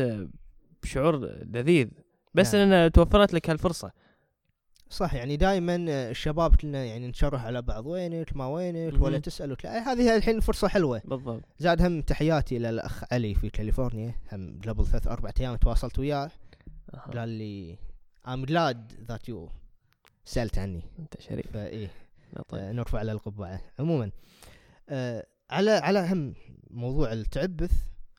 بشعور 0.82 1.16
لذيذ. 1.26 1.88
بس 2.34 2.54
نعم. 2.54 2.72
إنه 2.72 2.88
توفرت 2.88 3.34
لك 3.34 3.50
هالفرصة. 3.50 3.90
صح 4.90 5.14
يعني 5.14 5.36
دائما 5.36 5.76
الشباب 6.10 6.56
كلنا 6.56 6.84
يعني 6.84 7.08
نشرح 7.08 7.44
على 7.44 7.62
بعض 7.62 7.86
وينك 7.86 8.36
ما 8.36 8.46
وينك 8.46 8.92
ولا 9.02 9.10
مهم. 9.10 9.20
تسال 9.20 9.56
لا 9.64 9.92
هذه 9.92 10.16
الحين 10.16 10.40
فرصة 10.40 10.68
حلوة. 10.68 11.02
بالضبط. 11.04 11.42
زاد 11.58 11.82
هم 11.82 12.02
تحياتي 12.02 12.58
للأخ 12.58 13.04
علي 13.12 13.34
في 13.34 13.50
كاليفورنيا. 13.50 14.14
هم 14.32 14.60
قبل 14.68 14.86
ثلاث 14.86 15.06
أربع 15.08 15.30
أيام 15.40 15.56
تواصلت 15.56 15.98
وياه. 15.98 16.30
قال 17.14 17.28
لي 17.28 17.78
I'm 18.28 18.44
glad 18.50 19.08
that 19.10 19.28
you 19.28 19.50
سألت 20.24 20.58
عني. 20.58 20.82
أنت 20.98 21.20
شريف. 21.20 21.52
فايه 21.52 21.90
لا 22.32 22.42
طيب. 22.42 22.62
آه، 22.62 22.72
نرفع 22.72 23.02
له 23.02 23.12
القبعة. 23.12 23.60
عموما 23.78 24.10
آه 24.88 25.26
على 25.50 25.70
على 25.70 25.98
هم 25.98 26.34
موضوع 26.70 27.12
التعبث 27.12 27.72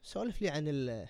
سولف 0.03 0.41
لي 0.41 0.49
عن 0.49 0.67
ال- 0.67 1.07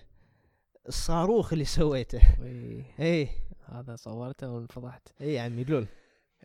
الصاروخ 0.88 1.52
اللي 1.52 1.64
سويته. 1.64 2.20
وي، 2.40 2.84
إيه. 2.98 3.28
هذا 3.64 3.96
صورته 3.96 4.50
وانفضحت. 4.50 5.08
إيه 5.20 5.36
يا 5.36 5.42
عمي 5.42 5.64
لول 5.64 5.86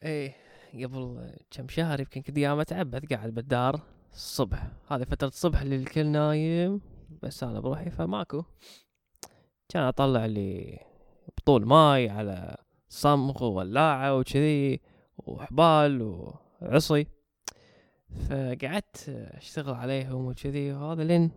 إيه 0.03 0.35
قبل 0.73 1.31
كم 1.51 1.67
شهر 1.67 1.99
يمكن 1.99 2.21
كنت 2.21 2.39
قاعد 2.39 2.59
أتعبث 2.59 3.05
قاعد 3.13 3.33
بالدار 3.33 3.81
الصبح. 4.13 4.67
هذه 4.91 5.03
فترة 5.03 5.27
الصبح 5.27 5.61
اللي 5.61 5.75
الكل 5.75 6.07
نايم 6.07 6.81
بس 7.23 7.43
أنا 7.43 7.59
بروحي 7.59 7.89
فماكو. 7.91 8.43
كان 9.69 9.83
أطلع 9.83 10.25
لي 10.25 10.79
بطل 11.41 11.65
ماي 11.65 12.09
على 12.09 12.57
صمغ 12.89 13.43
وولاعة 13.43 14.17
وكذي 14.17 14.79
وحبال 15.17 16.01
وعصي. 16.61 17.07
فقعدت 18.29 19.09
أشتغل 19.09 19.73
عليهم 19.73 20.25
وكذي 20.25 20.73
وهذا 20.73 21.03
لين 21.03 21.31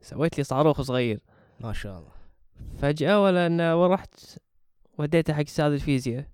سويت 0.00 0.38
لي 0.38 0.44
صاروخ 0.44 0.80
صغير. 0.80 1.20
ما 1.60 1.72
شاء 1.72 1.98
الله. 1.98 2.12
فجأة 2.78 3.22
ولا 3.22 3.46
إنه 3.46 3.82
ورحت 3.82 4.38
وديته 4.98 5.34
حق 5.34 5.40
أستاذ 5.40 5.72
الفيزياء. 5.72 6.24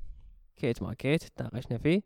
كيت 0.56 0.82
ما 0.82 0.94
كيت 0.94 1.23
تناقشنا 1.23 1.78
فيه. 1.78 2.02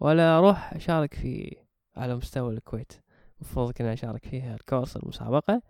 ولا 0.00 0.38
أروح 0.38 0.74
أشارك 0.74 1.14
في 1.14 1.56
على 1.96 2.16
مستوى 2.16 2.54
الكويت. 2.54 2.92
المفروض 3.40 3.72
كنا 3.72 3.92
نشارك 3.92 4.24
فيها 4.24 4.54
ال 4.54 4.60
course 4.60 4.96
المسابقة. 4.96 5.62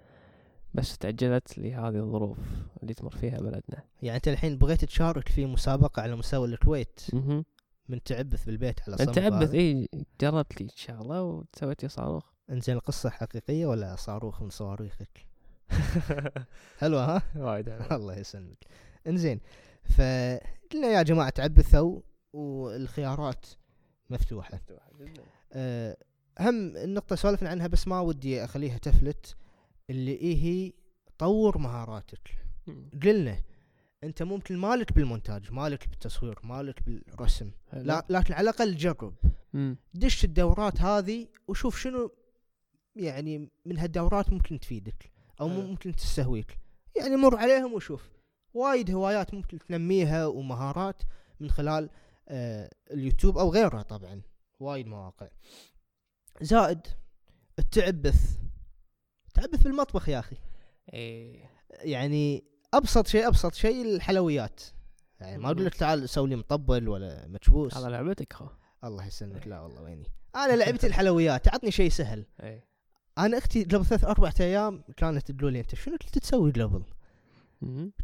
بس 0.74 0.98
تأجلت 0.98 1.58
لهذه 1.58 1.96
الظروف 1.96 2.38
اللي 2.82 2.94
تمر 2.94 3.10
فيها 3.10 3.38
بلدنا. 3.38 3.84
يعني 4.02 4.16
أنت 4.16 4.28
الحين 4.28 4.58
بغيت 4.58 4.84
تشارك 4.84 5.28
في 5.28 5.46
مسابقة 5.46 6.02
على 6.02 6.16
مستوى 6.16 6.48
الكويت. 6.48 7.00
مهم. 7.12 7.44
من 7.88 8.02
تعبث 8.02 8.44
بالبيت 8.44 8.80
على 8.88 8.96
صمغ 8.96 9.12
تعبث؟ 9.12 9.54
إي 9.54 9.88
جربت 10.20 10.60
لي 10.60 10.68
شغلة 10.74 11.22
وسويت 11.22 11.82
لي 11.82 11.88
صاروخ. 11.88 12.24
إنزين 12.50 12.76
القصة 12.76 13.10
حقيقية 13.10 13.66
ولا 13.66 13.96
صاروخ 13.96 14.42
من 14.42 14.50
صواريخك؟ 14.50 15.26
حلوة 16.80 17.16
ها؟ 17.16 17.22
وايد 17.36 17.68
الله 17.68 18.16
يسلمك. 18.18 18.64
إنزين 19.06 19.40
فقلنا 19.84 20.88
يا 20.88 21.02
جماعة 21.02 21.30
تعبثوا 21.30 22.00
والخيارات 22.32 23.46
مفتوحة. 24.10 24.60
أه 25.52 25.96
هم 26.40 26.76
النقطه 26.76 27.16
سولفنا 27.16 27.48
عنها 27.48 27.66
بس 27.66 27.88
ما 27.88 28.00
ودي 28.00 28.44
أخليها 28.44 28.78
تفلت. 28.78 29.36
اللي 29.90 30.12
إيه 30.12 30.36
هي 30.36 30.72
طور 31.18 31.58
مهاراتك. 31.58 32.46
قلنا 33.02 33.42
أنت 34.04 34.22
ممكن 34.22 34.56
مالك 34.56 34.92
بالمونتاج 34.92 35.52
مالك 35.52 35.88
بالتصوير 35.88 36.38
مالك 36.44 36.82
بالرسم 36.82 37.50
لا 37.72 38.06
لكن 38.08 38.34
على 38.34 38.50
الأقل 38.50 38.76
جرب. 38.76 39.14
دش 39.94 40.24
الدورات 40.24 40.80
هذه 40.80 41.26
وشوف 41.48 41.78
شنو 41.78 42.10
يعني 42.96 43.50
من 43.66 43.78
هالدورات 43.78 44.32
ممكن 44.32 44.60
تفيدك 44.60 45.10
أو. 45.40 45.48
ممكن 45.48 45.94
تستهويك. 45.96 46.58
يعني 46.96 47.16
مر 47.16 47.36
عليهم 47.36 47.72
وشوف. 47.74 48.10
وايد 48.54 48.90
هوايات 48.90 49.34
ممكن 49.34 49.58
تنميها 49.58 50.26
ومهارات 50.26 51.02
من 51.40 51.50
خلال 51.50 51.90
آه 52.28 52.70
اليوتيوب 52.90 53.38
أو 53.38 53.50
غيرها 53.50 53.82
طبعا. 53.82 54.20
وايد 54.60 54.86
مواقع. 54.86 55.28
زائد 56.40 56.80
التعبث. 57.58 58.38
تعبث 59.36 59.62
بالمطبخ 59.62 60.08
يا 60.08 60.18
أخي. 60.18 60.36
إيه. 60.92 61.50
يعني 61.70 62.44
أبسط 62.74 63.06
شيء 63.06 63.28
أبسط 63.28 63.54
شيء 63.54 63.94
الحلويات. 63.94 64.60
يعني 65.20 65.38
ما 65.38 65.50
أقول 65.50 65.64
لك 65.64 65.74
تعال 65.74 66.08
سوي 66.08 66.28
لي 66.28 66.36
مطبل 66.36 66.88
ولا 66.88 67.26
مكبوس. 67.28 67.76
هذا 67.76 67.88
لعبتك 67.88 68.32
خو. 68.32 68.46
الله 68.84 69.06
يسلمك. 69.06 69.46
لا 69.46 69.60
والله 69.60 69.82
ويني. 69.82 70.12
أنا 70.36 70.56
لعبتي 70.56 70.86
الحلويات. 70.90 71.48
عطني 71.48 71.70
شيء 71.70 71.90
سهل. 71.90 72.26
إيه. 72.40 72.64
أنا 73.18 73.38
أختي 73.38 73.64
قبل 73.64 73.84
ثلاث 73.84 74.04
أربع 74.04 74.32
أيام 74.40 74.84
كانت 74.96 75.30
تقول 75.30 75.52
لي 75.52 75.60
أنت 75.60 75.74
شنو 75.74 75.96
كنت 75.98 76.18
تسوي 76.18 76.50
قبل؟ 76.50 76.84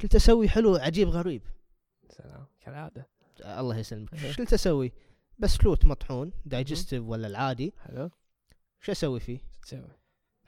كنت 0.00 0.14
أسوي 0.14 0.48
حلو 0.48 0.76
عجيب 0.76 1.08
غريب. 1.08 1.42
سلام. 2.10 2.46
كالعادة. 2.60 3.08
آه، 3.42 3.60
الله 3.60 3.78
يسلمك. 3.78 4.14
إيه. 4.14 4.26
إيش 4.26 4.36
كنت 4.36 4.52
أسوي؟ 4.52 4.92
بسكوت 5.38 5.84
مطحون 5.84 6.32
digestive 6.44 7.02
ولا 7.02 7.26
العادي. 7.26 7.72
حلو. 7.78 8.10
شو 8.80 8.92
أسوي 8.92 9.20
فيه؟ 9.20 9.38
شو 9.38 9.60
تسوي؟ 9.62 10.01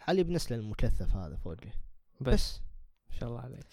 حليب 0.04 0.30
نستله 0.30 0.58
المكثف 0.58 1.16
هذا 1.16 1.37
فوقه. 1.37 1.73
بس. 2.20 2.34
بس. 2.34 2.61
ما 3.11 3.18
شاء 3.20 3.28
الله 3.28 3.40
عليك. 3.40 3.66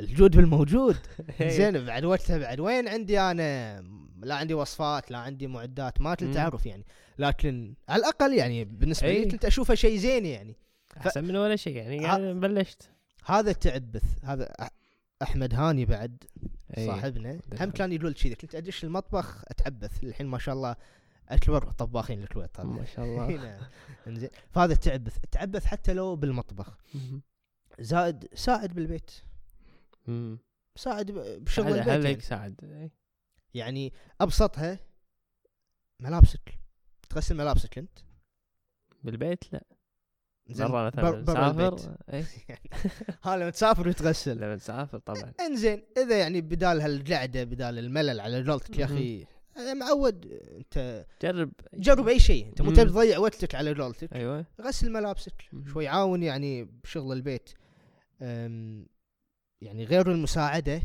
الجود 0.00 0.36
بالموجود. 0.36 0.96
إيه. 1.40 1.48
زين 1.48 1.84
بعد 1.84 2.04
وقتها 2.04 2.38
بعد 2.38 2.60
وين 2.60 2.88
عندي 2.88 3.20
أنا؟ 3.20 3.80
لا 4.22 4.34
عندي 4.34 4.54
وصفات 4.54 5.10
لا 5.10 5.18
عندي 5.18 5.46
معدات 5.46 6.00
ما 6.00 6.14
كنت. 6.14 6.36
أعرف 6.36 6.66
يعني. 6.66 6.84
لكن 7.18 7.74
على 7.88 8.00
الأقل 8.00 8.34
يعني 8.34 8.64
بالنسبة 8.64 9.08
لي 9.08 9.14
إيه. 9.14 9.28
كنت 9.28 9.44
أشوفه 9.44 9.74
شيء 9.74 9.96
زين 9.98 10.26
يعني. 10.26 10.56
أحسن 10.96 11.24
من 11.24 11.36
ولا 11.36 11.56
شيء 11.56 11.76
يعني 11.76 11.98
قاعد 11.98 12.20
بلشت. 12.20 12.90
هذا 13.24 13.50
التعبث 13.50 14.04
هذا 14.24 14.54
أحمد 15.22 15.54
هاني 15.54 15.84
بعد 15.84 16.24
إيه. 16.76 16.86
صاحبنا. 16.86 17.40
هم 17.60 17.70
كان 17.70 17.92
يقول 17.92 18.14
كذي 18.14 18.34
كنت 18.34 18.54
أدش 18.54 18.84
المطبخ 18.84 19.44
أتعبث. 19.48 20.04
الحين 20.04 20.26
ما 20.26 20.38
شاء 20.38 20.54
الله 20.54 20.76
اكبر 21.28 21.70
طباخين 21.70 22.22
الكويت 22.22 22.54
طبعا. 22.54 22.66
ما 22.78 22.84
شاء 22.84 23.04
الله. 23.04 23.26
نعم. 23.44 23.60
إنزين. 24.06 24.30
فهذا 24.50 24.72
التعبث 24.72 25.16
التعبث 25.24 25.64
حتى 25.64 25.92
لو 25.94 26.16
بالمطبخ. 26.16 26.78
زائد 27.80 28.34
ساعد 28.34 28.74
بالبيت. 28.74 29.10
ساعد 30.78 31.10
بشغل 31.12 31.66
البيت 31.66 31.82
هل 31.82 31.88
يعني. 31.88 32.08
هيك 32.08 32.20
ساعد. 32.20 32.90
يعني 33.54 33.92
أبسطها 34.20 34.78
ملابسك. 36.02 36.58
تغسل 37.10 37.36
ملابسك 37.36 37.78
أنت. 37.78 37.98
بالبيت؟ 39.04 39.52
لا. 39.52 39.64
برا 40.48 40.90
بر- 40.90 41.22
مثلا 41.22 41.52
نسافر 41.52 41.96
إيه 42.08 42.24
ها 43.22 43.36
لما 43.36 43.50
تسافر 43.50 43.88
وتغسل. 43.88 44.36
لما 44.36 44.54
نسافر 44.54 44.98
طبعا. 44.98 45.32
إنزين 45.40 45.82
إذا 45.96 46.18
يعني 46.18 46.40
بدال 46.40 46.80
هالقعدة 46.80 47.44
بدال 47.44 47.78
الملل 47.78 48.20
على 48.20 48.50
قولتك 48.50 48.78
يا 48.78 48.84
أخي 48.84 49.26
أنا 49.58 49.74
معود 49.74 50.26
أنت 50.26 51.06
جرب 51.22 51.52
جرب 51.74 52.08
أي 52.08 52.20
شيء. 52.20 52.46
أنت 52.46 52.62
مو. 52.62 52.70
تبي 52.70 52.84
تضيع 52.84 53.18
وقتك 53.18 53.54
على 53.54 53.74
قولتك 53.74 54.12
أيوه. 54.12 54.46
غسل 54.60 54.92
ملابسك. 54.92 55.50
شوي 55.72 55.88
عاون 55.88 56.22
يعني 56.22 56.64
بشغل 56.64 57.12
البيت. 57.12 57.50
يعني 59.60 59.84
غير 59.84 60.12
المساعدة 60.12 60.82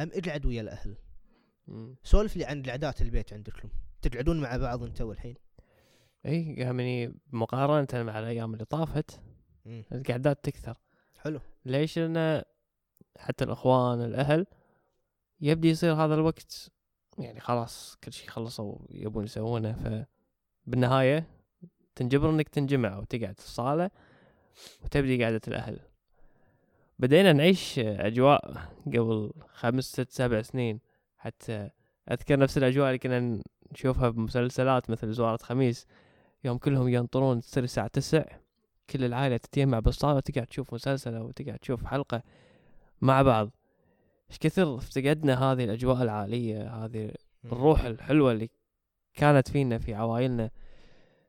هم 0.00 0.10
اقعد 0.14 0.46
ويا 0.46 0.60
الأهل. 0.60 0.96
سولف 2.02 2.36
لي 2.36 2.44
عن 2.44 2.62
قعدات 2.62 3.02
البيت 3.02 3.32
عندكم. 3.32 3.68
تقعدون 4.02 4.40
مع 4.40 4.56
بعض 4.56 4.82
أنت 4.82 5.00
والحين. 5.00 5.34
اي 6.26 6.54
يعني 6.54 7.14
مقارنة 7.32 8.02
مع 8.02 8.18
الأيام 8.18 8.52
اللي 8.54 8.64
طافت. 8.64 9.20
القعدات 9.66 10.44
تكثر. 10.44 10.76
حلو. 11.18 11.40
ليش؟ 11.64 11.98
لأن 11.98 12.42
حتى 13.18 13.44
الإخوان 13.44 14.04
الأهل 14.04 14.46
يبدي 15.40 15.70
يصير 15.70 15.94
هذا 15.94 16.14
الوقت 16.14 16.70
يعني 17.18 17.40
خلاص 17.40 17.98
كل 18.04 18.12
شيء 18.12 18.28
خلصوا 18.28 18.76
يبون 18.90 19.24
يسوونه 19.24 20.06
فبالنهاية 20.66 21.26
تنجبر 21.94 22.30
إنك 22.30 22.48
تنجمع 22.48 22.94
أو 22.94 23.04
تقعد 23.04 23.40
في 23.40 23.46
الصالة 23.46 23.90
وتبدي 24.84 25.24
قعدة 25.24 25.40
الأهل. 25.48 25.80
بدينا 26.98 27.32
نعيش 27.32 27.78
أجواء 27.78 28.68
قبل 28.86 29.32
خمس 29.54 29.84
ست 29.84 30.10
سبع 30.10 30.42
سنين. 30.42 30.80
حتى 31.18 31.70
أذكر 32.10 32.38
نفس 32.38 32.58
الأجواء 32.58 32.86
اللي 32.88 32.98
كنا 32.98 33.42
نشوفها 33.72 34.08
بمسلسلات 34.08 34.90
مثل 34.90 35.12
زوارة 35.12 35.36
خميس 35.42 35.86
يوم 36.44 36.58
كلهم 36.58 36.88
ينطرون 36.88 37.40
تصير 37.40 37.64
الساعة 37.64 37.88
تسع 37.88 38.24
كل 38.90 39.04
العائلة 39.04 39.36
تتجمع 39.36 39.78
بالصالة 39.78 40.16
وتقعد 40.16 40.46
تشوف 40.46 40.74
مسلسل 40.74 41.14
أو 41.14 41.30
تقعد 41.30 41.58
تشوف 41.58 41.84
حلقة 41.84 42.22
مع 43.00 43.22
بعض. 43.22 43.50
إيش 44.30 44.38
كثر 44.38 44.76
افتقدنا 44.76 45.52
هذه 45.52 45.64
الأجواء 45.64 46.02
العائلية 46.02 46.84
هذه 46.84 47.12
الروح 47.44 47.84
الحلوة 47.84 48.32
اللي 48.32 48.50
كانت 49.14 49.48
فينا 49.48 49.78
في 49.78 49.94
عوائلنا 49.94 50.50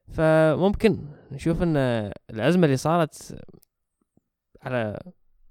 فممكن 0.08 1.06
نشوف 1.32 1.64
إن 1.64 1.78
الأزمة 2.30 2.66
اللي 2.66 2.78
صارت 2.78 3.40
على 4.62 5.00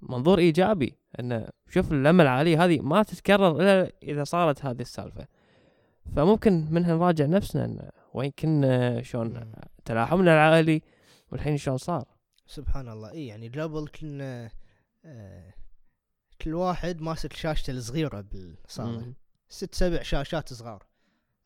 منظور 0.03 0.39
إيجابي 0.39 0.99
انه 1.21 1.49
شوف 1.69 1.93
اللمة 1.93 2.23
العالية 2.23 2.65
هذه 2.65 2.81
ما 2.81 3.03
تتكرر 3.03 3.61
إلا 3.61 3.93
إذا 4.03 4.25
صارت 4.25 4.65
هذه 4.65 4.81
السالفة. 4.81 5.27
فممكن 6.17 6.67
منها 6.71 6.95
نراجع 6.95 7.27
نفسنا 7.27 7.65
إن 7.65 7.91
وين 8.15 8.31
كنا 8.31 9.03
شلون. 9.03 9.53
تلاحمنا 9.85 10.33
العائلي 10.33 10.83
والحين 11.33 11.57
شلون 11.57 11.77
صار. 11.77 12.05
سبحان 12.47 12.89
الله. 12.89 13.13
إي 13.13 13.27
يعني 13.27 13.49
قبل 13.49 13.89
كنا 13.89 14.51
آه 15.05 15.55
كل 16.43 16.55
واحد 16.55 17.01
ماسك 17.01 17.33
شاشته 17.33 17.71
الصغيرة 17.71 18.21
بالصالة. 18.21 19.13
ست 19.49 19.75
سبع 19.75 20.03
شاشات 20.03 20.53
صغار. 20.53 20.87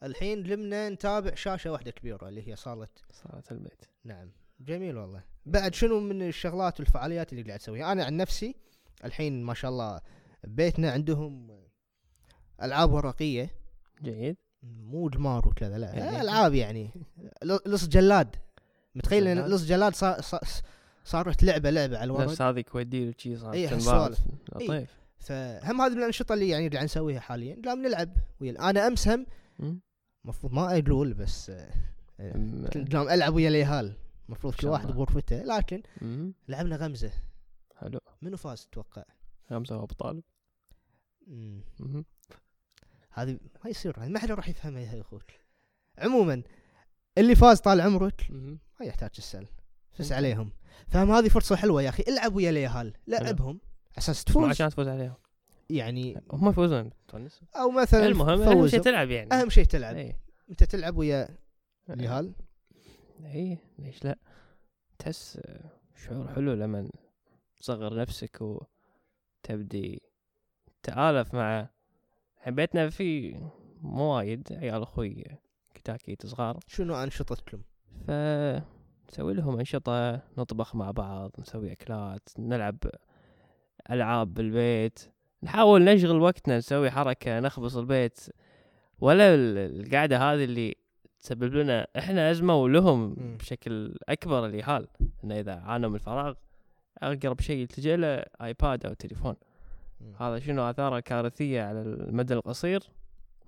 الحين 0.03 0.43
لمنا 0.43 0.89
نتابع 0.89 1.35
شاشة 1.35 1.73
واحدة 1.73 1.91
كبيرة 1.91 2.29
اللي 2.29 2.49
هي 2.49 2.57
صالة. 2.57 2.89
صارت 3.13 3.53
البيت. 3.53 3.85
نعم. 4.05 4.31
جميل 4.61 4.97
والله. 4.99 5.23
بعد 5.47 5.75
شنو 5.75 6.01
من 6.01 6.23
الشغلات 6.29 6.81
والفعاليات 6.81 7.33
اللي 7.33 7.43
قاعد 7.45 7.59
تسويها؟ 7.59 7.93
أنا 7.93 8.05
عن 8.05 8.17
نفسي 8.17 8.55
الحين 9.05 9.43
ما 9.43 9.55
شاء 9.55 9.71
الله 9.71 10.01
بيتنا 10.45 10.91
عندهم 10.93 11.61
ألعاب 12.63 12.93
ورقية. 12.93 13.51
جيد. 14.03 14.37
مو 14.63 15.09
جمار 15.09 15.49
وكذا 15.49 15.79
لا. 15.79 15.87
يعني- 15.95 16.21
ألعاب 16.21 16.55
يعني. 16.55 16.91
لص 17.67 17.87
جلاد. 17.89 18.37
متخيل 18.95 19.27
إن؟ 19.29 19.39
لص 19.47 19.65
جلاد 19.65 19.95
صار 19.95 20.21
صار- 20.21 20.41
صارت 21.05 21.43
لعبة 21.43 21.71
لعبة 21.71 21.97
على 21.99 22.05
الورق 22.05 22.25
نفس 22.25 22.43
هذه 22.43 22.61
كويدي 22.61 23.09
وشي 23.09 23.37
صار. 23.37 23.55
هالسوالف. 23.55 24.19
لطيف 24.53 25.03
فهم 25.19 25.81
هذه 25.81 25.93
من 25.93 25.99
الأنشطة 25.99 26.33
اللي 26.33 26.49
يعني 26.49 26.69
قاعد 26.69 26.85
نسويها 26.85 27.21
حاليا 27.21 27.63
قام 27.65 27.83
نلعب 27.83 28.13
ويا 28.41 28.71
أنا 28.71 28.87
امس 28.87 29.09
هم. 29.09 29.27
المفروض 30.25 30.53
ما 30.53 30.79
أقول 30.79 31.15
بس 31.15 31.51
آه، 31.51 31.71
آه، 32.21 32.87
قام 32.93 33.09
ألعب 33.09 33.35
ويا 33.35 33.49
اليهال 33.49 33.97
المفروض 34.29 34.55
كل 34.55 34.67
واحد. 34.67 34.87
بغرفته 34.87 35.43
لكن 35.43 35.83
مم. 36.01 36.35
لعبنا 36.49 36.77
غمزة 36.77 37.13
حلو 37.77 38.01
منو 38.23 38.37
فاز 38.37 38.67
تتوقع؟ 38.67 39.05
خمسة 39.51 39.83
ابو 39.83 39.95
طالب. 39.95 40.23
هذه 43.11 43.39
ما 43.65 43.71
يصير 43.71 44.09
ما 44.09 44.19
حد 44.19 44.31
راح 44.31 44.49
يفهمها 44.49 44.95
يا 44.95 45.01
أخوك 45.01 45.23
عموما 45.99 46.43
اللي 47.19 47.35
فاز 47.35 47.61
طال 47.61 47.81
عمرك. 47.81 48.31
ما 48.81 48.87
يحتاج 48.87 49.11
تسأل 49.11 49.47
فس 49.93 50.01
أنت. 50.01 50.13
عليهم. 50.13 50.53
فهم 50.89 51.11
هذه 51.11 51.29
فرصة 51.29 51.57
حلوة 51.57 51.83
يا 51.83 51.89
أخي 51.89 52.05
العب 52.09 52.37
ويا 52.37 52.51
اليهال 52.51 52.93
لعبهم 53.07 53.61
على 53.91 53.99
أساس 53.99 54.25
تفوز. 54.25 54.49
عشان 54.49 54.69
تفوز 54.69 54.89
عليهم. 54.89 55.15
يعني 55.71 56.23
هم 56.33 56.49
يفوزون 56.49 56.91
تونس. 57.09 57.41
أو 57.57 57.71
مثلا 57.71 58.07
المهم 58.07 58.43
أهم 58.43 58.69
شيء. 58.69 58.81
تلعب 58.81 59.11
يعني. 59.11 59.35
أهم 59.35 59.51
شيء 59.51 59.65
تلعب. 59.65 59.97
اي 59.97 60.17
أنت 60.51 60.65
تلعب 60.65 60.97
ويا 60.97 61.29
اليهال 61.91 62.33
اي 63.25 63.59
ليش 63.79 64.05
لا؟ 64.05 64.19
تحس 64.99 65.41
شعور 65.97 66.29
حلو 66.35 66.55
لما 66.55 66.91
تصغر 67.57 67.97
نفسك 67.97 68.39
وتبدي 68.41 70.03
تآلف 70.83 71.35
مع 71.35 71.69
بيتنا 72.47 72.91
في 72.91 73.37
مو 73.81 74.17
وايد 74.17 74.53
عيال 74.53 74.83
أخوي 74.83 75.25
كتاكيت 75.75 76.27
صغار 76.27 76.59
شنو 76.67 77.03
أنشطتكم؟ 77.03 77.63
فنسوي 79.13 79.35
لهم 79.35 79.59
أنشطة 79.59 80.21
نطبخ 80.39 80.75
مع 80.75 80.91
بعض 80.91 81.31
نسوي 81.39 81.73
أكلات 81.73 82.29
نلعب 82.39 82.77
ألعاب 83.91 84.35
بالبيت. 84.35 85.01
نحاول 85.43 85.85
نشغل 85.85 86.21
وقتنا 86.21 86.59
نسوي 86.59 86.91
حركة 86.91 87.41
نخبص 87.41 87.77
البيت. 87.77 88.21
ولا 89.01 89.35
ال- 89.35 89.59
القعدة 89.59 90.19
هذه 90.19 90.45
اللي 90.45 90.77
تسبب 91.21 91.55
لنا 91.55 91.87
إحنا 91.99 92.31
أزمة 92.31 92.57
ولهم. 92.57 93.15
بشكل 93.15 93.97
أكبر 94.09 94.47
اليهال 94.47 94.89
إنه 95.25 95.41
إذا 95.41 95.55
عانوا 95.55 95.89
من 95.89 95.95
الفراغ 95.95 96.35
أقرب 97.03 97.41
شيء 97.41 97.57
يلتجئ 97.59 97.97
له 97.97 98.25
آيباد 98.43 98.87
أو 98.87 98.93
تليفون. 98.93 99.37
هذا 100.21 100.39
شنو؟ 100.39 100.71
آثاره 100.71 101.01
كارثية 101.01 101.63
على 101.63 101.83
المدى 101.83 102.35
القصير 102.35 102.81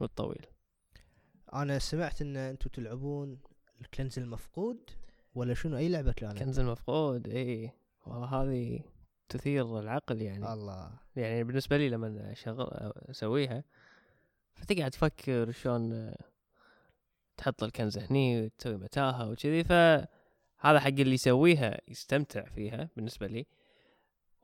والطويل. 0.01 0.47
أنا 1.55 1.79
سمعت 1.79 2.23
إن 2.23 2.37
أنتم 2.37 2.71
تلعبون 2.71 3.39
الكنز 3.81 4.19
المفقود. 4.19 4.79
ولا 5.35 5.55
شنو 5.55 5.77
أي 5.77 5.89
لعبة 5.89 6.13
كانت؟ 6.13 6.39
كنز 6.39 6.59
المفقود 6.59 7.29
اي 7.29 7.71
وهذه 8.07 8.81
تثير 9.29 9.79
العقل 9.79 10.23
يعني. 10.23 10.53
الله. 10.53 10.91
يعني 11.17 11.45
بالنسبة 11.45 11.77
لي 11.77 11.89
لما 11.89 12.33
أشغل 12.33 12.67
أسويها 13.11 13.65
فتقعد 14.55 14.91
تفكر 14.91 15.51
شلون 15.51 15.93
آه، 15.93 16.17
تحط 17.37 17.63
الكنز 17.63 17.99
هني 17.99 18.45
وتسوي 18.45 18.77
متاهة 18.77 19.31
وكذي. 19.31 19.65
فهذا 19.65 20.81
حق 20.81 20.87
اللي 20.87 21.15
يسويها 21.15 21.81
يستمتع 21.89 22.45
فيها 22.45 22.89
بالنسبة 22.97 23.27
لي 23.27 23.47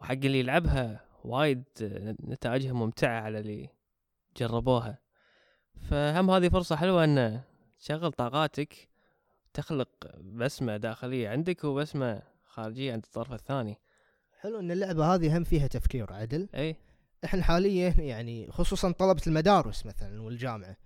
وحق 0.00 0.12
اللي 0.12 0.40
يلعبها 0.40 1.04
وايد 1.24 1.64
آه، 1.82 2.16
نتائجها 2.24 2.72
ممتعة 2.72 3.20
على 3.20 3.38
اللي 3.38 3.68
جربوها. 4.36 4.98
فهم 5.90 6.30
هذه 6.30 6.48
فرصة 6.48 6.76
حلوة 6.76 7.04
أن 7.04 7.40
تشغل 7.80 8.12
طاقاتك 8.12 8.89
تخلق 9.54 9.88
بسمة 10.20 10.76
داخلية 10.76 11.28
عندك 11.28 11.64
وبسمة 11.64 12.22
خارجية 12.44 12.92
عند 12.92 13.02
الطرف 13.04 13.32
الثاني. 13.32 13.78
حلو 14.40 14.60
إن 14.60 14.70
اللعبة 14.70 15.14
هذه 15.14 15.36
هم 15.36 15.44
فيها 15.44 15.66
تفكير 15.66 16.12
عدل. 16.12 16.48
إي. 16.54 16.76
إحنا 17.24 17.42
حاليا 17.42 17.94
يعني 17.98 18.50
خصوصا 18.50 18.92
طلبة 18.92 19.22
المدارس 19.26 19.86
مثلا 19.86 20.22
والجامعة 20.22 20.76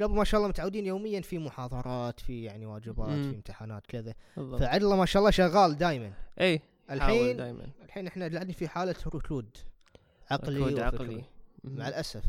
قبل 0.00 0.14
ما 0.14 0.24
شاء 0.24 0.38
الله 0.38 0.48
متعودين 0.48 0.86
يوميا 0.86 1.20
في 1.20 1.38
محاضرات 1.38 2.20
في 2.20 2.44
يعني 2.44 2.66
واجبات 2.66 3.08
مم. 3.08 3.30
في 3.30 3.36
امتحانات 3.36 3.86
كذا. 3.86 4.14
بالضبط. 4.36 4.60
فعدل 4.60 4.84
الله 4.84 4.96
ما 4.96 5.06
شاء 5.06 5.20
الله 5.20 5.30
شغال 5.30 5.76
دائما 5.76 6.12
إي 6.40 6.60
الحين 6.90 7.36
دائما 7.36 7.66
الحين 7.84 8.06
إحنا 8.06 8.28
قاعدين 8.28 8.54
في 8.54 8.68
حالة 8.68 8.94
ركود 9.14 9.56
عقلي 10.30 10.60
ركود. 10.60 10.80
عقلي. 10.80 11.24
مع 11.64 11.88
الأسف. 11.88 12.24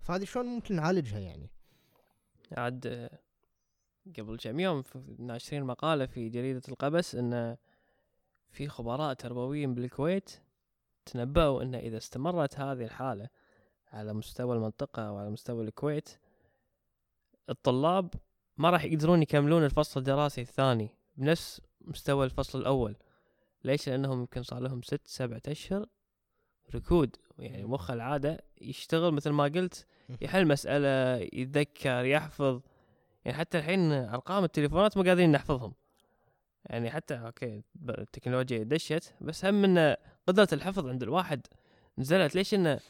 فهذه 0.00 0.24
شلون 0.24 0.46
ممكن 0.46 0.76
نعالجها 0.76 1.18
يعني؟ 1.18 1.50
عاد 2.52 3.10
قبل 4.18 4.38
كم 4.38 4.60
يوم 4.60 4.82
ناشرين 5.18 5.64
مقالة 5.64 6.06
في 6.06 6.28
جريدة 6.28 6.62
القبس 6.68 7.14
إن 7.14 7.56
في 8.50 8.68
خبراء 8.68 9.14
تربويين 9.14 9.74
بالكويت 9.74 10.30
تنبأوا 11.06 11.62
إن 11.62 11.74
إذا 11.74 11.96
استمرت 11.96 12.58
هذه 12.58 12.84
الحالة 12.84 13.28
على 13.92 14.12
مستوى 14.12 14.56
المنطقة 14.56 15.12
وعلى 15.12 15.30
مستوى 15.30 15.64
الكويت 15.64 16.18
الطلاب 17.50 18.14
ما 18.56 18.70
راح 18.70 18.84
يقدرون 18.84 19.22
يكملون 19.22 19.64
الفصل 19.64 20.00
الدراسي 20.00 20.40
الثاني 20.40 20.88
بنفس 21.16 21.60
مستوى 21.80 22.24
الفصل 22.24 22.60
الأول. 22.60 22.96
ليش؟ 23.64 23.88
لأنهم 23.88 24.20
يمكن 24.20 24.42
صار 24.42 24.60
لهم 24.60 24.82
ست 24.82 25.06
سبعة 25.06 25.42
أشهر 25.48 25.86
ركود. 26.74 27.16
يعني 27.38 27.64
مخ 27.64 27.90
العادة 27.90 28.38
يشتغل 28.60 29.14
مثل 29.14 29.30
ما 29.30 29.44
قلت 29.44 29.86
يحل 30.20 30.48
مسألة 30.48 31.28
يتذكر 31.32 32.04
يحفظ. 32.04 32.60
يعني 33.24 33.38
حتى 33.38 33.58
الحين 33.58 33.92
أرقام 33.92 34.44
التليفونات 34.44 34.96
مو 34.96 35.02
قادرين 35.02 35.32
نحفظهم. 35.32 35.74
يعني 36.66 36.90
حتى 36.90 37.14
أوكي 37.14 37.62
ب- 37.74 37.90
التكنولوجيا 37.90 38.62
دشت 38.62 39.14
بس 39.20 39.44
هم 39.44 39.64
إن 39.64 39.96
قدرة 40.26 40.48
الحفظ 40.52 40.86
عند 40.86 41.02
الواحد 41.02 41.46
نزلت. 41.98 42.34
ليش 42.34 42.54
إنه 42.54 42.80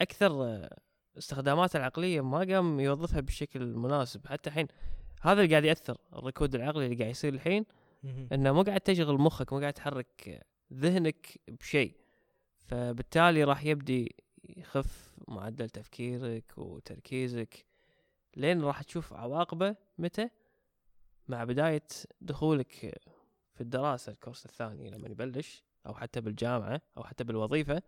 أكثر 0.00 0.44
آه، 0.44 0.78
استخدامات 1.18 1.76
العقلية 1.76 2.20
ما 2.20 2.38
قام 2.38 2.80
يوظفها 2.80 3.20
بالشكل 3.20 3.62
المناسب 3.62 4.26
حتى 4.26 4.50
الحين 4.50 4.66
هذا 5.22 5.40
اللي 5.42 5.50
قاعد 5.50 5.64
يأثر 5.64 5.98
الركود 6.12 6.54
العقلي 6.54 6.84
اللي 6.84 6.96
قاعد 6.96 7.10
يصير 7.10 7.34
الحين. 7.34 7.64
إنه 8.32 8.52
مو 8.52 8.62
قاعد 8.62 8.80
تشغل 8.80 9.18
مخك 9.18 9.52
مو 9.52 9.58
قاعد 9.60 9.72
تحرك 9.72 10.46
ذهنك 10.72 11.38
بشيء. 11.48 11.94
فبالتالي 12.66 13.44
راح 13.44 13.64
يبدي 13.64 14.14
يخف 14.56 15.10
معدل 15.28 15.70
تفكيرك 15.70 16.44
وتركيزك. 16.56 17.66
لين 18.36 18.62
راح 18.62 18.82
تشوف 18.82 19.12
عواقبه 19.12 19.76
متى؟ 19.98 20.28
مع 21.28 21.44
بداية 21.44 21.86
دخولك 22.20 22.72
في 23.54 23.60
الدراسة 23.60 24.12
الكورس 24.12 24.46
الثاني 24.46 24.90
لما 24.90 25.08
يبلش 25.08 25.64
أو 25.86 25.94
حتى 25.94 26.20
بالجامعة 26.20 26.80
أو 26.96 27.04
حتى 27.04 27.24
بالوظيفة 27.24 27.82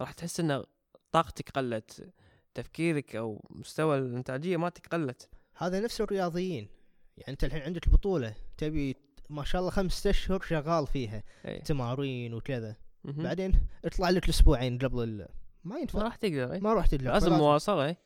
راح 0.00 0.12
تحس 0.12 0.40
إن 0.40 0.64
طاقتك 1.12 1.50
قلت 1.50 2.12
تفكيرك 2.54 3.16
أو 3.16 3.44
مستوى 3.50 3.98
الإنتاجية 3.98 4.56
مالتك 4.56 4.94
قلت 4.94 5.28
هذا 5.56 5.80
نفس 5.80 6.00
الرياضيين. 6.00 6.68
يعني 7.16 7.32
أنت 7.32 7.44
الحين 7.44 7.62
عندك 7.62 7.88
بطولة 7.88 8.34
تبي 8.56 8.96
ما 9.30 9.44
شاء 9.44 9.60
الله 9.60 9.70
خمسة 9.70 10.10
أشهر 10.10 10.40
شغال 10.40 10.86
فيها 10.86 11.22
اي 11.46 11.58
تمارين 11.58 12.34
وكذا. 12.34 12.76
بعدين 13.04 13.66
اطلع 13.84 14.10
لك 14.10 14.24
الاسبوعين 14.24 14.78
قبل 14.78 15.02
ال... 15.02 15.18
ما 15.64 15.74
ما 15.74 15.78
ينفع 15.78 16.02
راح 16.02 16.16
تقدر 16.16 16.52
إي. 16.52 16.60
ما 16.60 16.74
راح 16.74 16.86
تدلع 16.86 17.12
لازم 17.12 17.32
مواصلة 17.32 17.86
إي. 17.86 17.96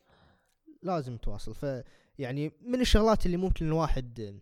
لازم 0.82 1.16
تواصل. 1.16 1.54
ف 1.54 1.66
يعني 2.18 2.52
من 2.62 2.80
الشغلات 2.80 3.26
اللي 3.26 3.36
ممكن 3.36 3.66
الواحد 3.66 4.38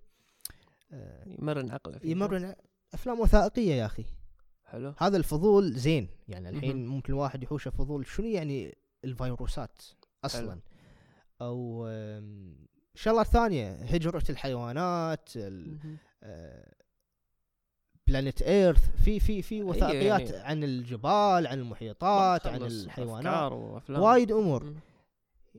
آه، 0.92 1.25
يمرن 1.38 1.70
عقله. 1.70 2.01
يمرن 2.05 2.55
أفلام 2.94 3.20
وثائقية 3.20 3.75
يا 3.75 3.87
أخي. 3.87 4.05
حلو. 4.64 4.94
هذا 4.99 5.16
الفضول 5.16 5.72
زين. 5.72 6.09
يعني 6.29 6.49
الحين. 6.49 6.87
ممكن 6.87 7.12
الواحد 7.12 7.42
يحوشه 7.42 7.70
فضول 7.70 8.07
شنو 8.07 8.27
يعني 8.27 8.75
الفيروسات 9.05 9.83
أصلا؟ 10.25 10.59
أو 11.40 11.87
آم، 11.90 12.57
شغلات 12.94 13.27
ثانية. 13.27 13.72
هجرة 13.72 14.22
الحيوانات. 14.31 15.29
آه، 16.22 16.72
بلانيت 18.07 18.42
ايرث 18.42 19.03
في 19.05 19.20
في 19.20 19.42
في 19.42 19.62
وثائقيات 19.62 20.31
يعني- 20.31 20.37
عن 20.44 20.64
الجبال 20.64 21.46
عن 21.46 21.59
المحيطات 21.59 22.46
عن 22.46 22.62
الحيوانات. 22.62 23.53
وايد 23.90 24.33
أمور. 24.33 24.75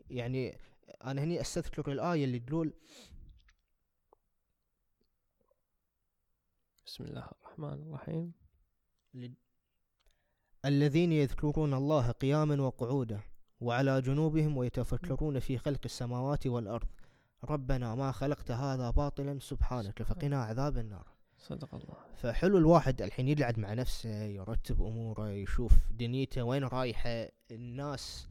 يعني 0.10 0.57
أنا 1.03 1.23
هني 1.23 1.41
أستذكر 1.41 1.91
الآية 1.91 2.25
اللي 2.25 2.39
تقول 2.39 2.73
بسم 6.86 7.03
الله 7.03 7.27
الرحمن 7.41 7.81
الرحيم. 7.88 8.33
الذين 10.65 11.12
يذكرون 11.12 11.73
الله 11.73 12.12
قياما 12.12 12.62
وقعودا 12.62 13.19
وعلى 13.62 14.01
جنوبهم 14.01 14.57
ويتفكرون 14.57 15.39
في 15.39 15.57
خلق 15.57 15.81
السماوات 15.86 16.47
والأرض. 16.47 16.88
ربنا 17.43 17.95
ما 17.95 18.12
خلقت 18.12 18.51
هذا 18.51 18.89
باطلا 18.89 19.39
سبحانك 19.39 20.03
فقنا 20.03 20.43
عذاب 20.43 20.77
النار. 20.77 21.07
صدق 21.38 21.75
الله. 21.75 21.95
فحلو 22.15 22.57
الواحد 22.57 23.01
الحين 23.01 23.27
يقعد 23.27 23.60
مع 23.60 23.73
نفسه 23.73 24.23
يرتب 24.23 24.81
أموره 24.81 25.29
يشوف 25.29 25.73
دنيته 25.91 26.43
وين 26.43 26.63
رايحة 26.63 27.29
الناس 27.51 28.27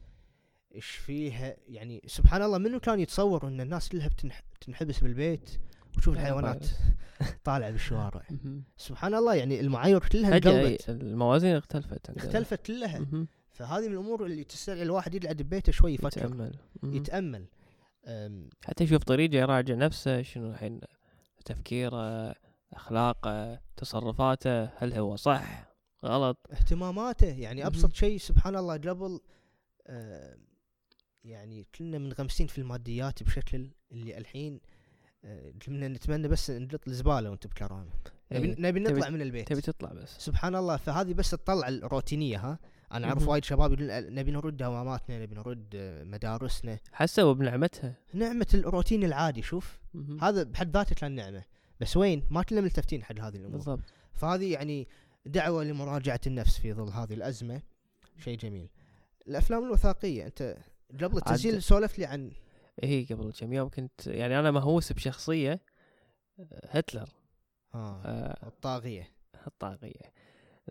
إيش 0.75 0.85
فيها 0.85 1.55
يعني 1.69 2.01
سبحان 2.07 2.41
الله 2.41 2.57
منو 2.57 2.79
كان 2.79 2.99
يتصور 2.99 3.47
إن 3.47 3.61
الناس 3.61 3.89
كلها 3.89 4.07
بتنح- 4.07 4.43
تنحبس 4.61 4.99
بالبيت 4.99 5.49
وتشوف 5.97 6.13
الحيوانات. 6.13 6.65
طالعة 7.43 7.71
بالشوارع. 7.71 8.21
سبحان 8.77 9.13
الله 9.15 9.35
يعني 9.35 9.59
المعايير 9.59 9.99
كلها 9.99 10.37
انقلبت 10.37 10.89
الموازين 10.89 11.55
اختلفت. 11.55 12.09
اختلفت 12.09 12.65
كلها. 12.65 13.05
فهذه 13.51 13.87
من 13.87 13.93
الأمور 13.93 14.25
اللي 14.25 14.43
تستدعي 14.43 14.83
الواحد 14.83 15.15
يقعد 15.15 15.41
ببيته 15.41 15.71
شوي 15.71 15.93
يفكر. 15.93 16.07
يتأمل 16.83 17.45
أم، 18.05 18.49
حتى 18.65 18.83
يشوف 18.83 19.03
طريقة 19.03 19.35
يراجع 19.35 19.75
نفسه 19.75 20.21
شنو 20.21 20.49
الحين 20.51 20.79
تفكيره 21.45 22.35
أخلاقه 22.73 23.59
تصرفاته 23.77 24.63
هل 24.65 24.93
هو 24.93 25.15
صح 25.15 25.67
غلط 26.05 26.37
اهتماماته 26.51 27.27
يعني. 27.27 27.67
أبسط 27.67 27.93
شيء 27.93 28.17
سبحان 28.17 28.55
الله 28.55 28.73
قبل 28.73 29.19
يعني 31.27 31.65
كلنا 31.75 31.97
منغمسين 31.97 32.47
في 32.47 32.57
الماديات 32.57 33.23
بشكل 33.23 33.69
اللي 33.91 34.17
الحين 34.17 34.59
آه 35.25 35.51
كنا 35.65 35.87
نتمنى 35.87 36.27
بس 36.27 36.51
نلط 36.51 36.87
الزبالة 36.87 37.29
وانت 37.29 37.47
بكرامة. 37.47 37.89
نبي, 38.31 38.47
إيه. 38.49 38.55
نبي 38.59 38.79
تبي- 38.79 38.93
نطلع 38.93 39.09
من 39.09 39.21
البيت. 39.21 39.47
تبي 39.47 39.61
تطلع 39.61 39.93
بس. 39.93 40.17
سبحان 40.17 40.55
الله 40.55 40.77
فهذه 40.77 41.13
بس 41.13 41.29
تطلع 41.31 41.67
الروتينية 41.67 42.37
ها. 42.37 42.59
أنا 42.91 43.07
أعرف. 43.07 43.27
وايد 43.27 43.43
شباب 43.43 43.71
يقولون 43.73 44.13
نبي 44.15 44.31
نرد 44.31 44.57
دواماتنا 44.57 45.19
نبي 45.23 45.35
نرد 45.35 45.65
آه، 45.75 46.03
مدارسنا. 46.03 46.79
حسوا 46.91 47.33
بنعمتها 47.33 47.95
نعمة 48.13 48.47
الروتين 48.53 49.03
العادي 49.03 49.41
شوف. 49.41 49.79
مهم. 49.93 50.23
هذا 50.23 50.43
بحد 50.43 50.77
ذاته 50.77 50.95
كان 50.95 51.11
نعمة. 51.11 51.43
بس 51.79 51.97
وين؟ 51.97 52.23
ما 52.29 52.43
كنا 52.43 52.61
ملتفتين 52.61 53.03
حق 53.03 53.19
هذه 53.19 53.35
الأمور. 53.35 53.51
بالضبط. 53.51 53.83
فهذه 54.13 54.51
يعني 54.53 54.87
دعوة 55.25 55.63
لمراجعة 55.63 56.21
النفس 56.27 56.59
في 56.59 56.73
ظل 56.73 56.89
هذه 56.89 57.13
الأزمة. 57.13 57.61
شيء 58.17 58.37
جميل. 58.37 58.69
الأفلام 59.27 59.63
الوثائقية 59.63 60.25
أنت 60.25 60.57
قبل 60.93 61.17
التسجيل 61.17 61.53
عاد- 61.53 61.61
سولفت 61.61 61.99
لي 61.99 62.05
عن 62.05 62.31
إيه 62.83 63.07
قبل 63.07 63.31
كم 63.39 63.53
يوم 63.53 63.69
كنت 63.69 64.07
يعني 64.07 64.39
أنا 64.39 64.51
مهووس 64.51 64.91
بشخصية 64.93 65.59
آه، 66.39 66.67
هتلر. 66.69 67.09
آه 67.75 68.01
آه، 68.05 68.47
الطاغية. 68.47 69.07
الطاغية. 69.47 70.13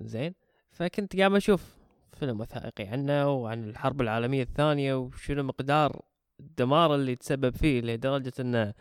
زين. 0.00 0.34
فكنت 0.70 1.16
قاعد 1.16 1.32
أشوف 1.32 1.76
فيلم 2.12 2.40
وثائقي 2.40 2.84
عنه 2.84 3.30
وعن 3.30 3.64
الحرب 3.64 4.00
العالمية 4.00 4.42
الثانية 4.42 4.94
وشنو 4.94 5.42
مقدار 5.42 6.02
الدمار 6.40 6.94
اللي 6.94 7.16
تسبب 7.16 7.56
فيه 7.56 7.80
لدرجة 7.80 8.32
انه 8.40 8.74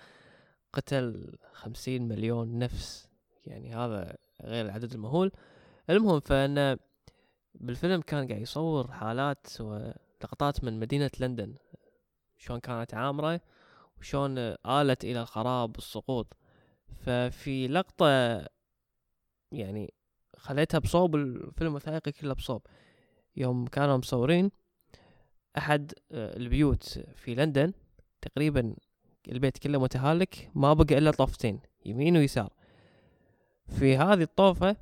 قتل 0.73 1.37
خمسين 1.53 2.07
مليون 2.07 2.59
نفس. 2.59 3.07
يعني 3.45 3.75
هذا 3.75 4.15
غير 4.41 4.65
العدد 4.65 4.93
المهول. 4.93 5.31
المهم 5.89 6.19
فانه 6.19 6.77
بالفيلم 7.55 8.01
كان 8.01 8.27
قاعد 8.27 8.41
يصور 8.41 8.91
حالات 8.91 9.47
ولقطات 10.21 10.63
من 10.63 10.79
مدينة 10.79 11.11
لندن 11.19 11.55
شلون 12.37 12.59
كانت 12.59 12.93
عامرة 12.93 13.41
وشلون 13.99 14.37
آلت 14.65 15.03
إلى 15.03 15.21
الخراب 15.21 15.75
والسقوط 15.75 16.37
ففي 17.05 17.67
لقطة 17.67 18.07
يعني 19.51 19.93
خليتها 20.37 20.79
بصوب 20.79 21.15
الفيلم 21.15 21.71
الوثائقي 21.71 22.11
كله 22.11 22.33
بصوب. 22.33 22.67
يوم 23.35 23.67
كانوا 23.67 23.97
مصورين 23.97 24.51
أحد 25.57 25.93
آه، 26.11 26.37
البيوت 26.37 26.99
في 27.15 27.35
لندن 27.35 27.73
تقريبا 28.21 28.75
البيت 29.27 29.57
كله 29.57 29.79
متهالك 29.79 30.51
ما 30.55 30.73
بقى 30.73 30.97
إلا 30.97 31.11
طوفتين 31.11 31.59
يمين 31.85 32.17
ويسار. 32.17 32.53
في 33.67 33.97
هذه 33.97 34.21
الطوفة 34.21 34.75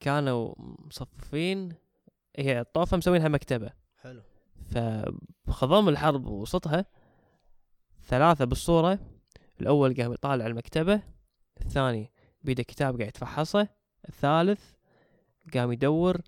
كانوا 0.00 0.54
مصففين 0.58 1.74
هي 2.36 2.60
الطوفة 2.60 2.96
مسوينها 2.96 3.28
مكتبة. 3.28 3.70
حلو. 3.96 4.22
فخضم 4.72 5.88
الحرب 5.88 6.26
وسطها 6.26 6.86
ثلاثة 8.02 8.44
بالصورة. 8.44 8.98
الأول 9.60 9.94
قام 9.94 10.12
يطالع 10.12 10.46
المكتبة 10.46 11.02
الثاني 11.60 12.12
بيده 12.42 12.62
كتاب 12.62 12.96
قاعد 12.96 13.08
يتفحصه 13.08 13.68
الثالث 14.08 14.72
قام 15.54 15.72
يدور 15.72 16.20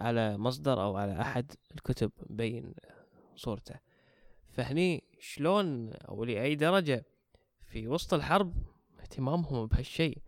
على 0.00 0.38
مصدر 0.38 0.82
أو 0.82 0.96
على 0.96 1.20
أحد 1.20 1.52
الكتب 1.74 2.12
مبين 2.30 2.74
صورته. 3.36 3.74
فهني 4.50 5.04
شلون 5.18 5.92
أو 5.92 6.24
لأي 6.24 6.54
درجة 6.54 7.04
في 7.66 7.88
وسط 7.88 8.14
الحرب 8.14 8.54
اهتمامهم 9.00 9.66
بهالشيء؟ 9.66 10.18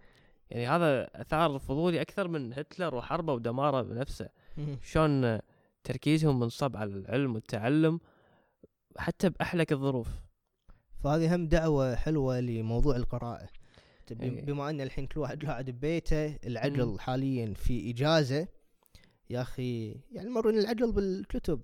يعني 0.50 0.66
هذا 0.66 1.20
أثار 1.20 1.58
فضولي 1.58 2.00
أكثر 2.00 2.28
من 2.28 2.52
هتلر 2.52 2.94
وحربه 2.94 3.32
ودماره 3.32 3.82
بنفسه. 3.82 4.28
شلون 4.82 5.40
تركيزهم 5.84 6.40
منصب 6.40 6.76
على 6.76 6.90
العلم 6.94 7.34
والتعلم 7.34 8.00
حتى 8.98 9.30
بأحلك 9.30 9.72
الظروف 9.72 10.08
فهذه 11.04 11.34
هم 11.34 11.46
دعوة 11.46 11.94
حلوة 11.94 12.40
لموضوع 12.40 12.96
القراءة 12.96 13.48
إيه. 14.22 14.42
بما 14.44 14.70
أن 14.70 14.80
الحين 14.80 15.06
كل 15.06 15.20
واحد 15.20 15.44
قاعد 15.44 15.70
ببيته 15.70 16.36
العجل 16.46 16.86
مم. 16.86 16.98
حاليا 16.98 17.54
في 17.54 17.90
إجازة 17.90 18.48
يا 19.30 19.42
أخي 19.42 19.94
يعني 20.12 20.30
مرن 20.30 20.58
العجل 20.58 20.92
بالكتب 20.92 21.60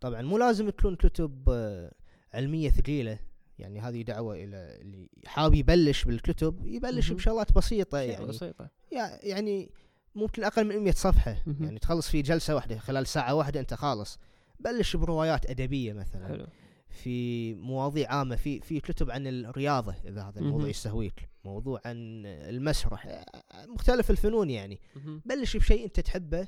طبعا 0.00 0.22
مو 0.22 0.38
لازم 0.38 0.70
تكون 0.70 0.96
كتب 0.96 1.48
آه، 1.50 1.92
علمية 2.34 2.70
ثقيلة 2.70 3.18
يعني 3.58 3.80
هذه 3.80 4.02
دعوة 4.02 4.34
إلى 4.34 4.78
اللي 4.80 5.08
حاب 5.26 5.54
يبلش 5.54 6.04
بالكتب 6.04 6.66
يبلش. 6.66 7.12
بشغلات 7.12 7.52
بسيطة 7.52 7.98
يعني 7.98 8.26
بسيطة 8.26 8.70
يع- 8.92 9.18
يعني 9.22 9.70
ممكن 10.14 10.44
أقل 10.44 10.64
من 10.64 10.78
100 10.78 10.92
صفحة 10.92 11.36
مهم. 11.46 11.64
يعني 11.64 11.78
تخلص 11.78 12.08
في 12.08 12.22
جلسة 12.22 12.54
واحدة 12.54 12.78
خلال 12.78 13.06
ساعة 13.06 13.34
واحدة 13.34 13.60
أنت 13.60 13.74
خالص 13.74 14.18
بلش 14.60 14.96
بروايات 14.96 15.50
أدبية 15.50 15.92
مثلا 15.92 16.28
حلو 16.28 16.46
في 16.88 17.54
مواضيع 17.54 18.12
عامة 18.14 18.36
في 18.36 18.60
في 18.60 18.80
كتب 18.80 19.10
عن 19.10 19.26
الرياضة 19.26 19.94
إذا 20.04 20.22
هذا 20.22 20.40
الموضوع. 20.40 20.68
يستهويك 20.68 21.28
موضوع 21.44 21.80
عن 21.84 22.26
المسرح 22.26 23.24
مختلف 23.68 24.10
الفنون 24.10 24.50
يعني 24.50 24.80
مهم. 24.96 25.22
بلش 25.24 25.56
بشيء 25.56 25.84
أنت 25.84 26.00
تحبه 26.00 26.38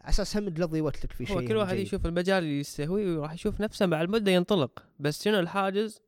على 0.00 0.08
أساس 0.08 0.36
هم 0.36 0.48
تقضي 0.48 0.80
وقتك 0.80 1.12
في 1.12 1.26
شيء 1.26 1.36
هو 1.36 1.44
كل 1.48 1.56
واحد 1.56 1.74
جيد. 1.76 1.86
يشوف 1.86 2.06
المجال 2.06 2.42
اللي 2.42 2.60
يستهويه 2.60 3.18
وراح 3.18 3.32
يشوف 3.32 3.60
نفسه 3.60 3.86
مع 3.86 4.02
المدة 4.02 4.30
ينطلق 4.30 4.84
بس 5.00 5.24
شنو 5.24 5.38
الحاجز 5.38 6.02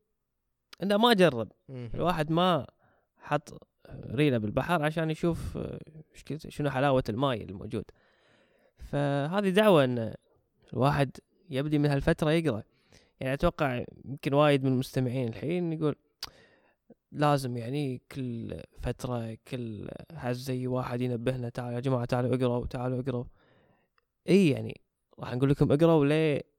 إنه 0.83 0.97
ما 0.97 1.13
جرب. 1.13 1.53
الواحد 1.71 2.31
ما 2.31 2.67
حط 3.19 3.69
ريلة 3.91 4.39
بالبحر 4.39 4.83
عشان 4.83 5.11
يشوف 5.11 5.59
شنو 6.49 6.71
حلاوة 6.71 7.05
الماي 7.09 7.45
الموجود. 7.45 7.85
فهذه 8.79 9.49
دعوة 9.49 9.85
إن 9.85 10.15
الواحد 10.73 11.11
يبدي 11.51 11.79
من 11.79 11.87
هالفترة 11.87 12.31
يقرأ. 12.31 12.63
يعني 13.21 13.35
أتوقع 13.35 13.85
يمكن 14.05 14.35
وايد 14.35 14.65
من 14.65 14.73
المستمعين 14.73 15.29
الحين 15.29 15.73
يقول 15.73 15.97
لازم 17.13 17.57
يعني 17.57 18.03
كل 18.13 18.61
فترة 18.81 19.39
كل 19.49 19.89
هزي 20.13 20.67
واحد 20.67 21.01
ينبهنا 21.01 21.49
تعالوا 21.49 21.75
يا 21.75 21.81
جماعة 21.81 22.05
تعالوا 22.05 22.35
اقرأوا 22.35 22.67
تعالوا 22.67 23.01
اقرأوا. 23.01 23.25
إي 24.29 24.51
يعني 24.51 24.81
راح 25.19 25.35
نقول 25.35 25.51
لكم 25.51 25.73
اقرأوا 25.73 26.05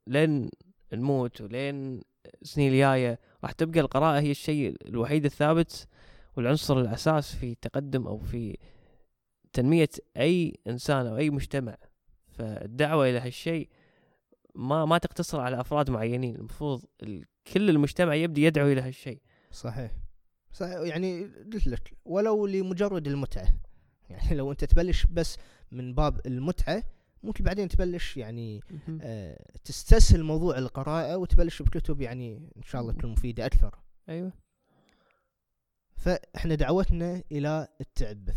لين 0.07 0.49
نموت 0.93 1.41
ولين 1.41 2.01
السنين 2.41 2.71
الجاية. 2.71 3.19
راح 3.43 3.51
تبقى 3.51 3.79
القراءة 3.79 4.19
هي 4.19 4.31
الشيء 4.31 4.75
الوحيد 4.85 5.25
الثابت 5.25 5.87
والعنصر 6.37 6.79
الأساس 6.79 7.35
في 7.35 7.55
تقدم 7.55 8.07
أو 8.07 8.17
في 8.17 8.57
تنمية 9.55 9.89
أي 10.17 10.59
إنسان 10.67 11.07
أو 11.07 11.17
أي 11.17 11.29
مجتمع 11.29 11.77
فالدعوة 12.27 13.09
إلى 13.09 13.19
هالشيء 13.19 13.69
ما 14.55 14.85
ما 14.85 14.97
تقتصر 14.97 15.39
على 15.39 15.59
أفراد 15.61 15.89
معينين 15.89 16.35
المفروض 16.35 16.83
ال- 17.03 17.25
كل 17.53 17.69
المجتمع 17.69 18.15
يبدي 18.15 18.43
يدعو 18.43 18.67
إلى 18.67 18.81
هالشيء. 18.81 19.19
صحيح. 19.51 19.91
صحيح. 20.51 20.73
يعني 20.79 21.23
قلت 21.53 21.67
لك 21.67 21.93
ولو 22.05 22.45
لمجرد 22.45 23.07
المتعة. 23.07 23.47
يعني 24.09 24.35
لو 24.35 24.51
أنت 24.51 24.63
تبلش 24.65 25.05
بس 25.05 25.37
من 25.71 25.93
باب 25.95 26.21
المتعة 26.25 26.83
ممكن 27.23 27.43
بعدين 27.43 27.67
تبلش 27.67 28.17
يعني 28.17 28.61
آه، 29.01 29.45
تستسهل 29.63 30.23
موضوع 30.23 30.57
القراءة 30.57 31.17
وتبلش 31.17 31.61
بكتب 31.61 32.01
يعني 32.01 32.51
إن 32.57 32.63
شاء 32.63 32.81
الله 32.81 32.93
تكون 32.93 33.11
مفيدة 33.11 33.45
أكثر. 33.45 33.75
أيوة. 34.09 34.31
فإحنا 35.97 36.55
دعوتنا 36.55 37.23
إلى 37.31 37.67
التعبث. 37.81 38.35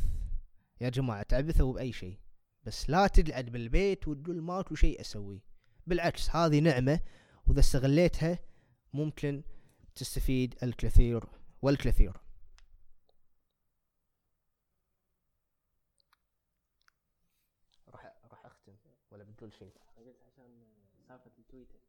يا 0.81 0.89
جماعة 0.89 1.23
تعبثوا 1.23 1.73
باي 1.73 1.93
شيء 1.93 2.19
بس 2.65 2.91
لا 2.91 3.07
تقعد 3.07 3.45
بالبيت 3.47 4.09
وتقول 4.09 4.43
ماكو 4.43 4.75
شيء 4.75 5.01
أسوي. 5.01 5.43
بالعكس 5.87 6.31
هذه 6.31 6.61
نعمة 6.61 7.01
وإذا 7.47 7.61
استغليتها 7.61 8.39
ممكن 8.93 9.43
تستفيد 9.95 10.55
الكثير 10.63 11.25
والكثير. 11.63 12.17
راح 17.89 18.13
راح 18.31 18.47
أختم 18.47 18.77
ولا 19.11 19.25
بتقول 19.25 19.53
شيء؟ 19.53 19.73
قلت 19.97 20.23
عشان 20.23 20.65
سالفة 21.09 21.31
التويتر. 21.39 21.81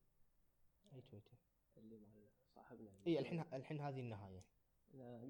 أي 0.93 1.01
تويتر. 1.01 1.37
اللي 1.77 1.97
مال 1.97 2.29
صاحبنا. 2.55 2.91
إي 3.07 3.19
الحين 3.19 3.43
الحين 3.53 3.79
هذه 3.81 3.99
النهاية. 3.99 4.45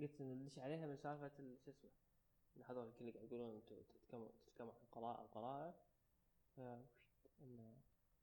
قلت 0.01 0.21
ندش 0.21 0.59
عليها 0.59 0.87
من 0.87 0.97
سالفة 0.97 1.31
ال- 1.39 1.57
شو 1.65 1.71
اسمه؟ 1.71 1.89
هذول 2.63 2.91
كل 2.99 3.11
قاعد 3.11 3.31
يقولون 3.31 3.55
أنتم 3.55 3.75
تتكلموا 3.81 4.27
تتكلموا 4.47 4.73
عن 4.73 5.25
القراءه 5.25 5.75
ف 6.55 6.59
انه 7.41 7.73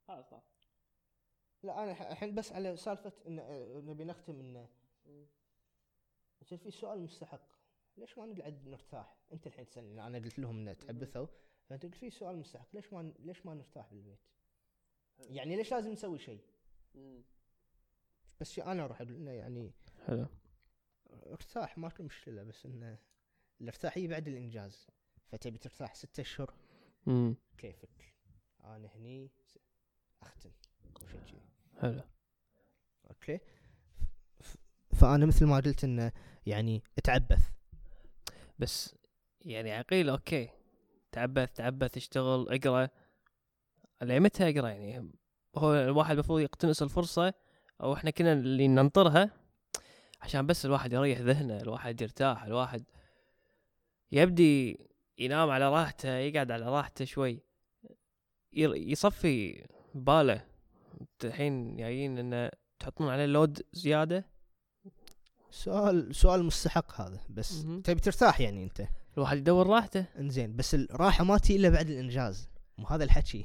خلاص 0.08 0.30
صار. 0.30 0.42
لا 1.62 1.82
أنا 1.82 1.90
الح- 1.90 2.02
الحين 2.02 2.34
بس 2.34 2.52
على 2.52 2.76
سالفة 2.76 3.12
إن 3.26 3.38
آه، 3.38 3.80
نبي 3.80 4.04
نختم 4.04 4.40
انه 4.40 4.68
يصير 6.42 6.58
في 6.58 6.70
سؤال 6.70 7.00
مستحق. 7.00 7.48
ليش 7.96 8.18
ما 8.18 8.26
نقعد 8.26 8.68
نرتاح؟ 8.68 9.16
أنت 9.32 9.46
الحين 9.46 9.66
تسألني 9.66 10.06
أنا 10.06 10.18
قلت 10.18 10.38
لهم 10.38 10.68
إن 10.68 10.76
تعبثوا 10.76 11.26
فأنت 11.68 11.82
قلت 11.86 11.94
في 11.94 12.10
سؤال 12.10 12.36
مستحق. 12.38 12.68
ليش 12.74 12.92
ما 12.92 13.12
ليش 13.18 13.46
ما 13.46 13.54
نرتاح 13.54 13.90
بالبيت؟ 13.92 14.18
يعني 15.18 15.56
ليش 15.56 15.70
لازم 15.72 15.90
نسوي 15.92 16.18
شيء؟ 16.18 16.40
بس 18.40 18.58
أنا 18.58 18.84
أروح 18.84 19.00
أقول 19.00 19.14
إنه 19.14 19.30
يعني 19.30 19.72
حلو. 20.06 20.26
ارتاح 21.26 21.78
ماكو 21.78 22.02
مشكلة 22.02 22.42
بس 22.42 22.66
إنه 22.66 22.98
الارتاحيه 23.60 24.08
بعد 24.08 24.28
الإنجاز. 24.28 24.86
فتبي 25.26 25.58
ترتاح 25.58 25.94
ستة 25.94 26.20
أشهر؟ 26.20 26.54
كيفك؟ 27.58 28.14
أنا 28.64 28.88
هني 28.96 29.30
أختم. 30.22 30.50
كذي. 30.94 31.40
حلو. 31.80 32.02
okay. 33.10 33.40
فأنا 34.94 35.26
مثل 35.26 35.46
ما 35.46 35.56
قلت 35.56 35.84
إنه 35.84 36.12
يعني 36.46 36.82
أتعبث. 36.98 37.48
بس 38.58 38.96
يعني 39.40 39.72
عقيل 39.72 40.08
okay. 40.08 40.50
تعبث 41.12 41.52
تعبث 41.52 41.96
اشتغل 41.96 42.48
أقرأ. 42.48 42.88
متى 44.02 44.50
أقرأ 44.50 44.68
يعني؟ 44.68 45.12
هو 45.56 45.74
الواحد 45.74 46.14
المفروض 46.14 46.40
يقتنص 46.40 46.82
الفرصة 46.82 47.34
أو 47.80 47.94
إحنا 47.94 48.10
كنا 48.10 48.32
اللي 48.32 48.68
ننطرها 48.68 49.30
عشان 50.20 50.46
بس 50.46 50.66
الواحد 50.66 50.92
يريح 50.92 51.18
ذهنه 51.20 51.60
الواحد 51.60 52.00
يرتاح 52.00 52.44
الواحد 52.44 52.84
يبدي 54.12 54.80
ينام 55.18 55.50
على 55.50 55.68
راحته 55.68 56.08
يقعد 56.08 56.50
على 56.50 56.64
راحته 56.64 57.04
شوي. 57.04 57.40
يصفي 58.52 59.66
باله. 59.94 60.44
الحين 61.24 61.76
جايين 61.76 62.18
انه 62.18 62.50
تحطون 62.78 63.08
عليه 63.08 63.26
لود 63.26 63.62
زيادة. 63.72 64.24
سؤال 65.50 66.14
سؤال 66.14 66.44
مستحق 66.44 67.00
هذا 67.00 67.20
بس. 67.28 67.66
تبي 67.84 68.00
ترتاح 68.00 68.40
يعني 68.40 68.64
أنت. 68.64 68.88
الواحد 69.16 69.36
يدور 69.36 69.66
راحته. 69.66 70.04
إنزين 70.18 70.56
بس 70.56 70.74
الراحة 70.74 71.24
ما 71.24 71.38
تجي 71.38 71.56
إلا 71.56 71.68
بعد 71.68 71.90
الإنجاز. 71.90 72.48
مو 72.78 72.86
هذا 72.86 73.04
الحكي. 73.04 73.44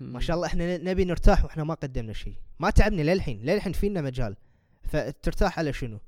ما 0.00 0.20
شاء 0.20 0.36
الله 0.36 0.46
إحنا 0.46 0.76
نبي 0.76 1.04
نرتاح 1.04 1.44
وإحنا 1.44 1.64
ما 1.64 1.74
قدمنا 1.74 2.12
شيء. 2.12 2.34
ما 2.58 2.70
تعبنا 2.70 3.02
للحين 3.02 3.42
للحين 3.42 3.72
فينا 3.72 4.00
مجال. 4.00 4.36
فترتاح 4.82 5.58
على 5.58 5.72
شنو؟ 5.72 6.00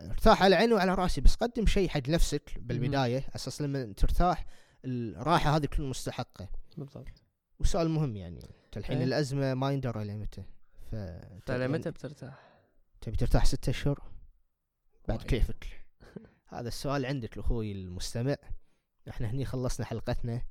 ارتاح 0.00 0.42
على 0.42 0.56
عيني 0.56 0.72
وعلى 0.72 0.94
راسي 0.94 1.20
بس 1.20 1.34
قدم 1.34 1.66
شيء 1.66 1.88
حق 1.88 2.08
نفسك 2.08 2.58
بالبداية 2.58 3.24
أساس 3.34 3.62
لما 3.62 3.92
ترتاح 3.92 4.46
الراحة 4.84 5.56
هذه 5.56 5.66
تكون 5.66 5.88
مستحقة. 5.90 6.48
بالضبط. 6.76 7.22
وسؤال 7.60 7.90
مهم 7.90 8.16
يعني 8.16 8.40
أنت 8.66 8.76
الحين 8.76 8.96
إيه. 8.96 9.04
الأزمة 9.04 9.54
ما 9.54 9.70
يندرى 9.70 10.02
إلى 10.02 10.16
متى؟ 10.16 10.42
ف 10.90 10.94
فعلى 11.46 11.68
متى 11.68 11.90
بترتاح؟ 11.90 12.52
تبي 13.00 13.16
ترتاح 13.16 13.44
ستة 13.44 13.70
أشهر؟ 13.70 14.02
بعد. 15.08 15.22
كيفك؟ 15.22 15.66
هذا 16.54 16.68
السؤال 16.68 17.06
عندك 17.06 17.38
أخوي 17.38 17.72
المستمع. 17.72 18.36
إحنا 19.08 19.30
هني 19.30 19.44
خلصنا 19.44 19.86
حلقتنا 19.86 20.42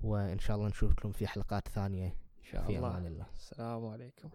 وإن 0.00 0.38
شاء 0.38 0.56
الله 0.56 0.68
نشوفكم 0.68 1.12
في 1.12 1.26
حلقات 1.26 1.68
ثانية. 1.68 2.06
إن 2.06 2.44
شاء 2.44 2.66
في 2.66 2.76
الله. 2.76 2.98
الله. 2.98 3.26
السلام 3.36 3.86
عليكم. 3.86 4.30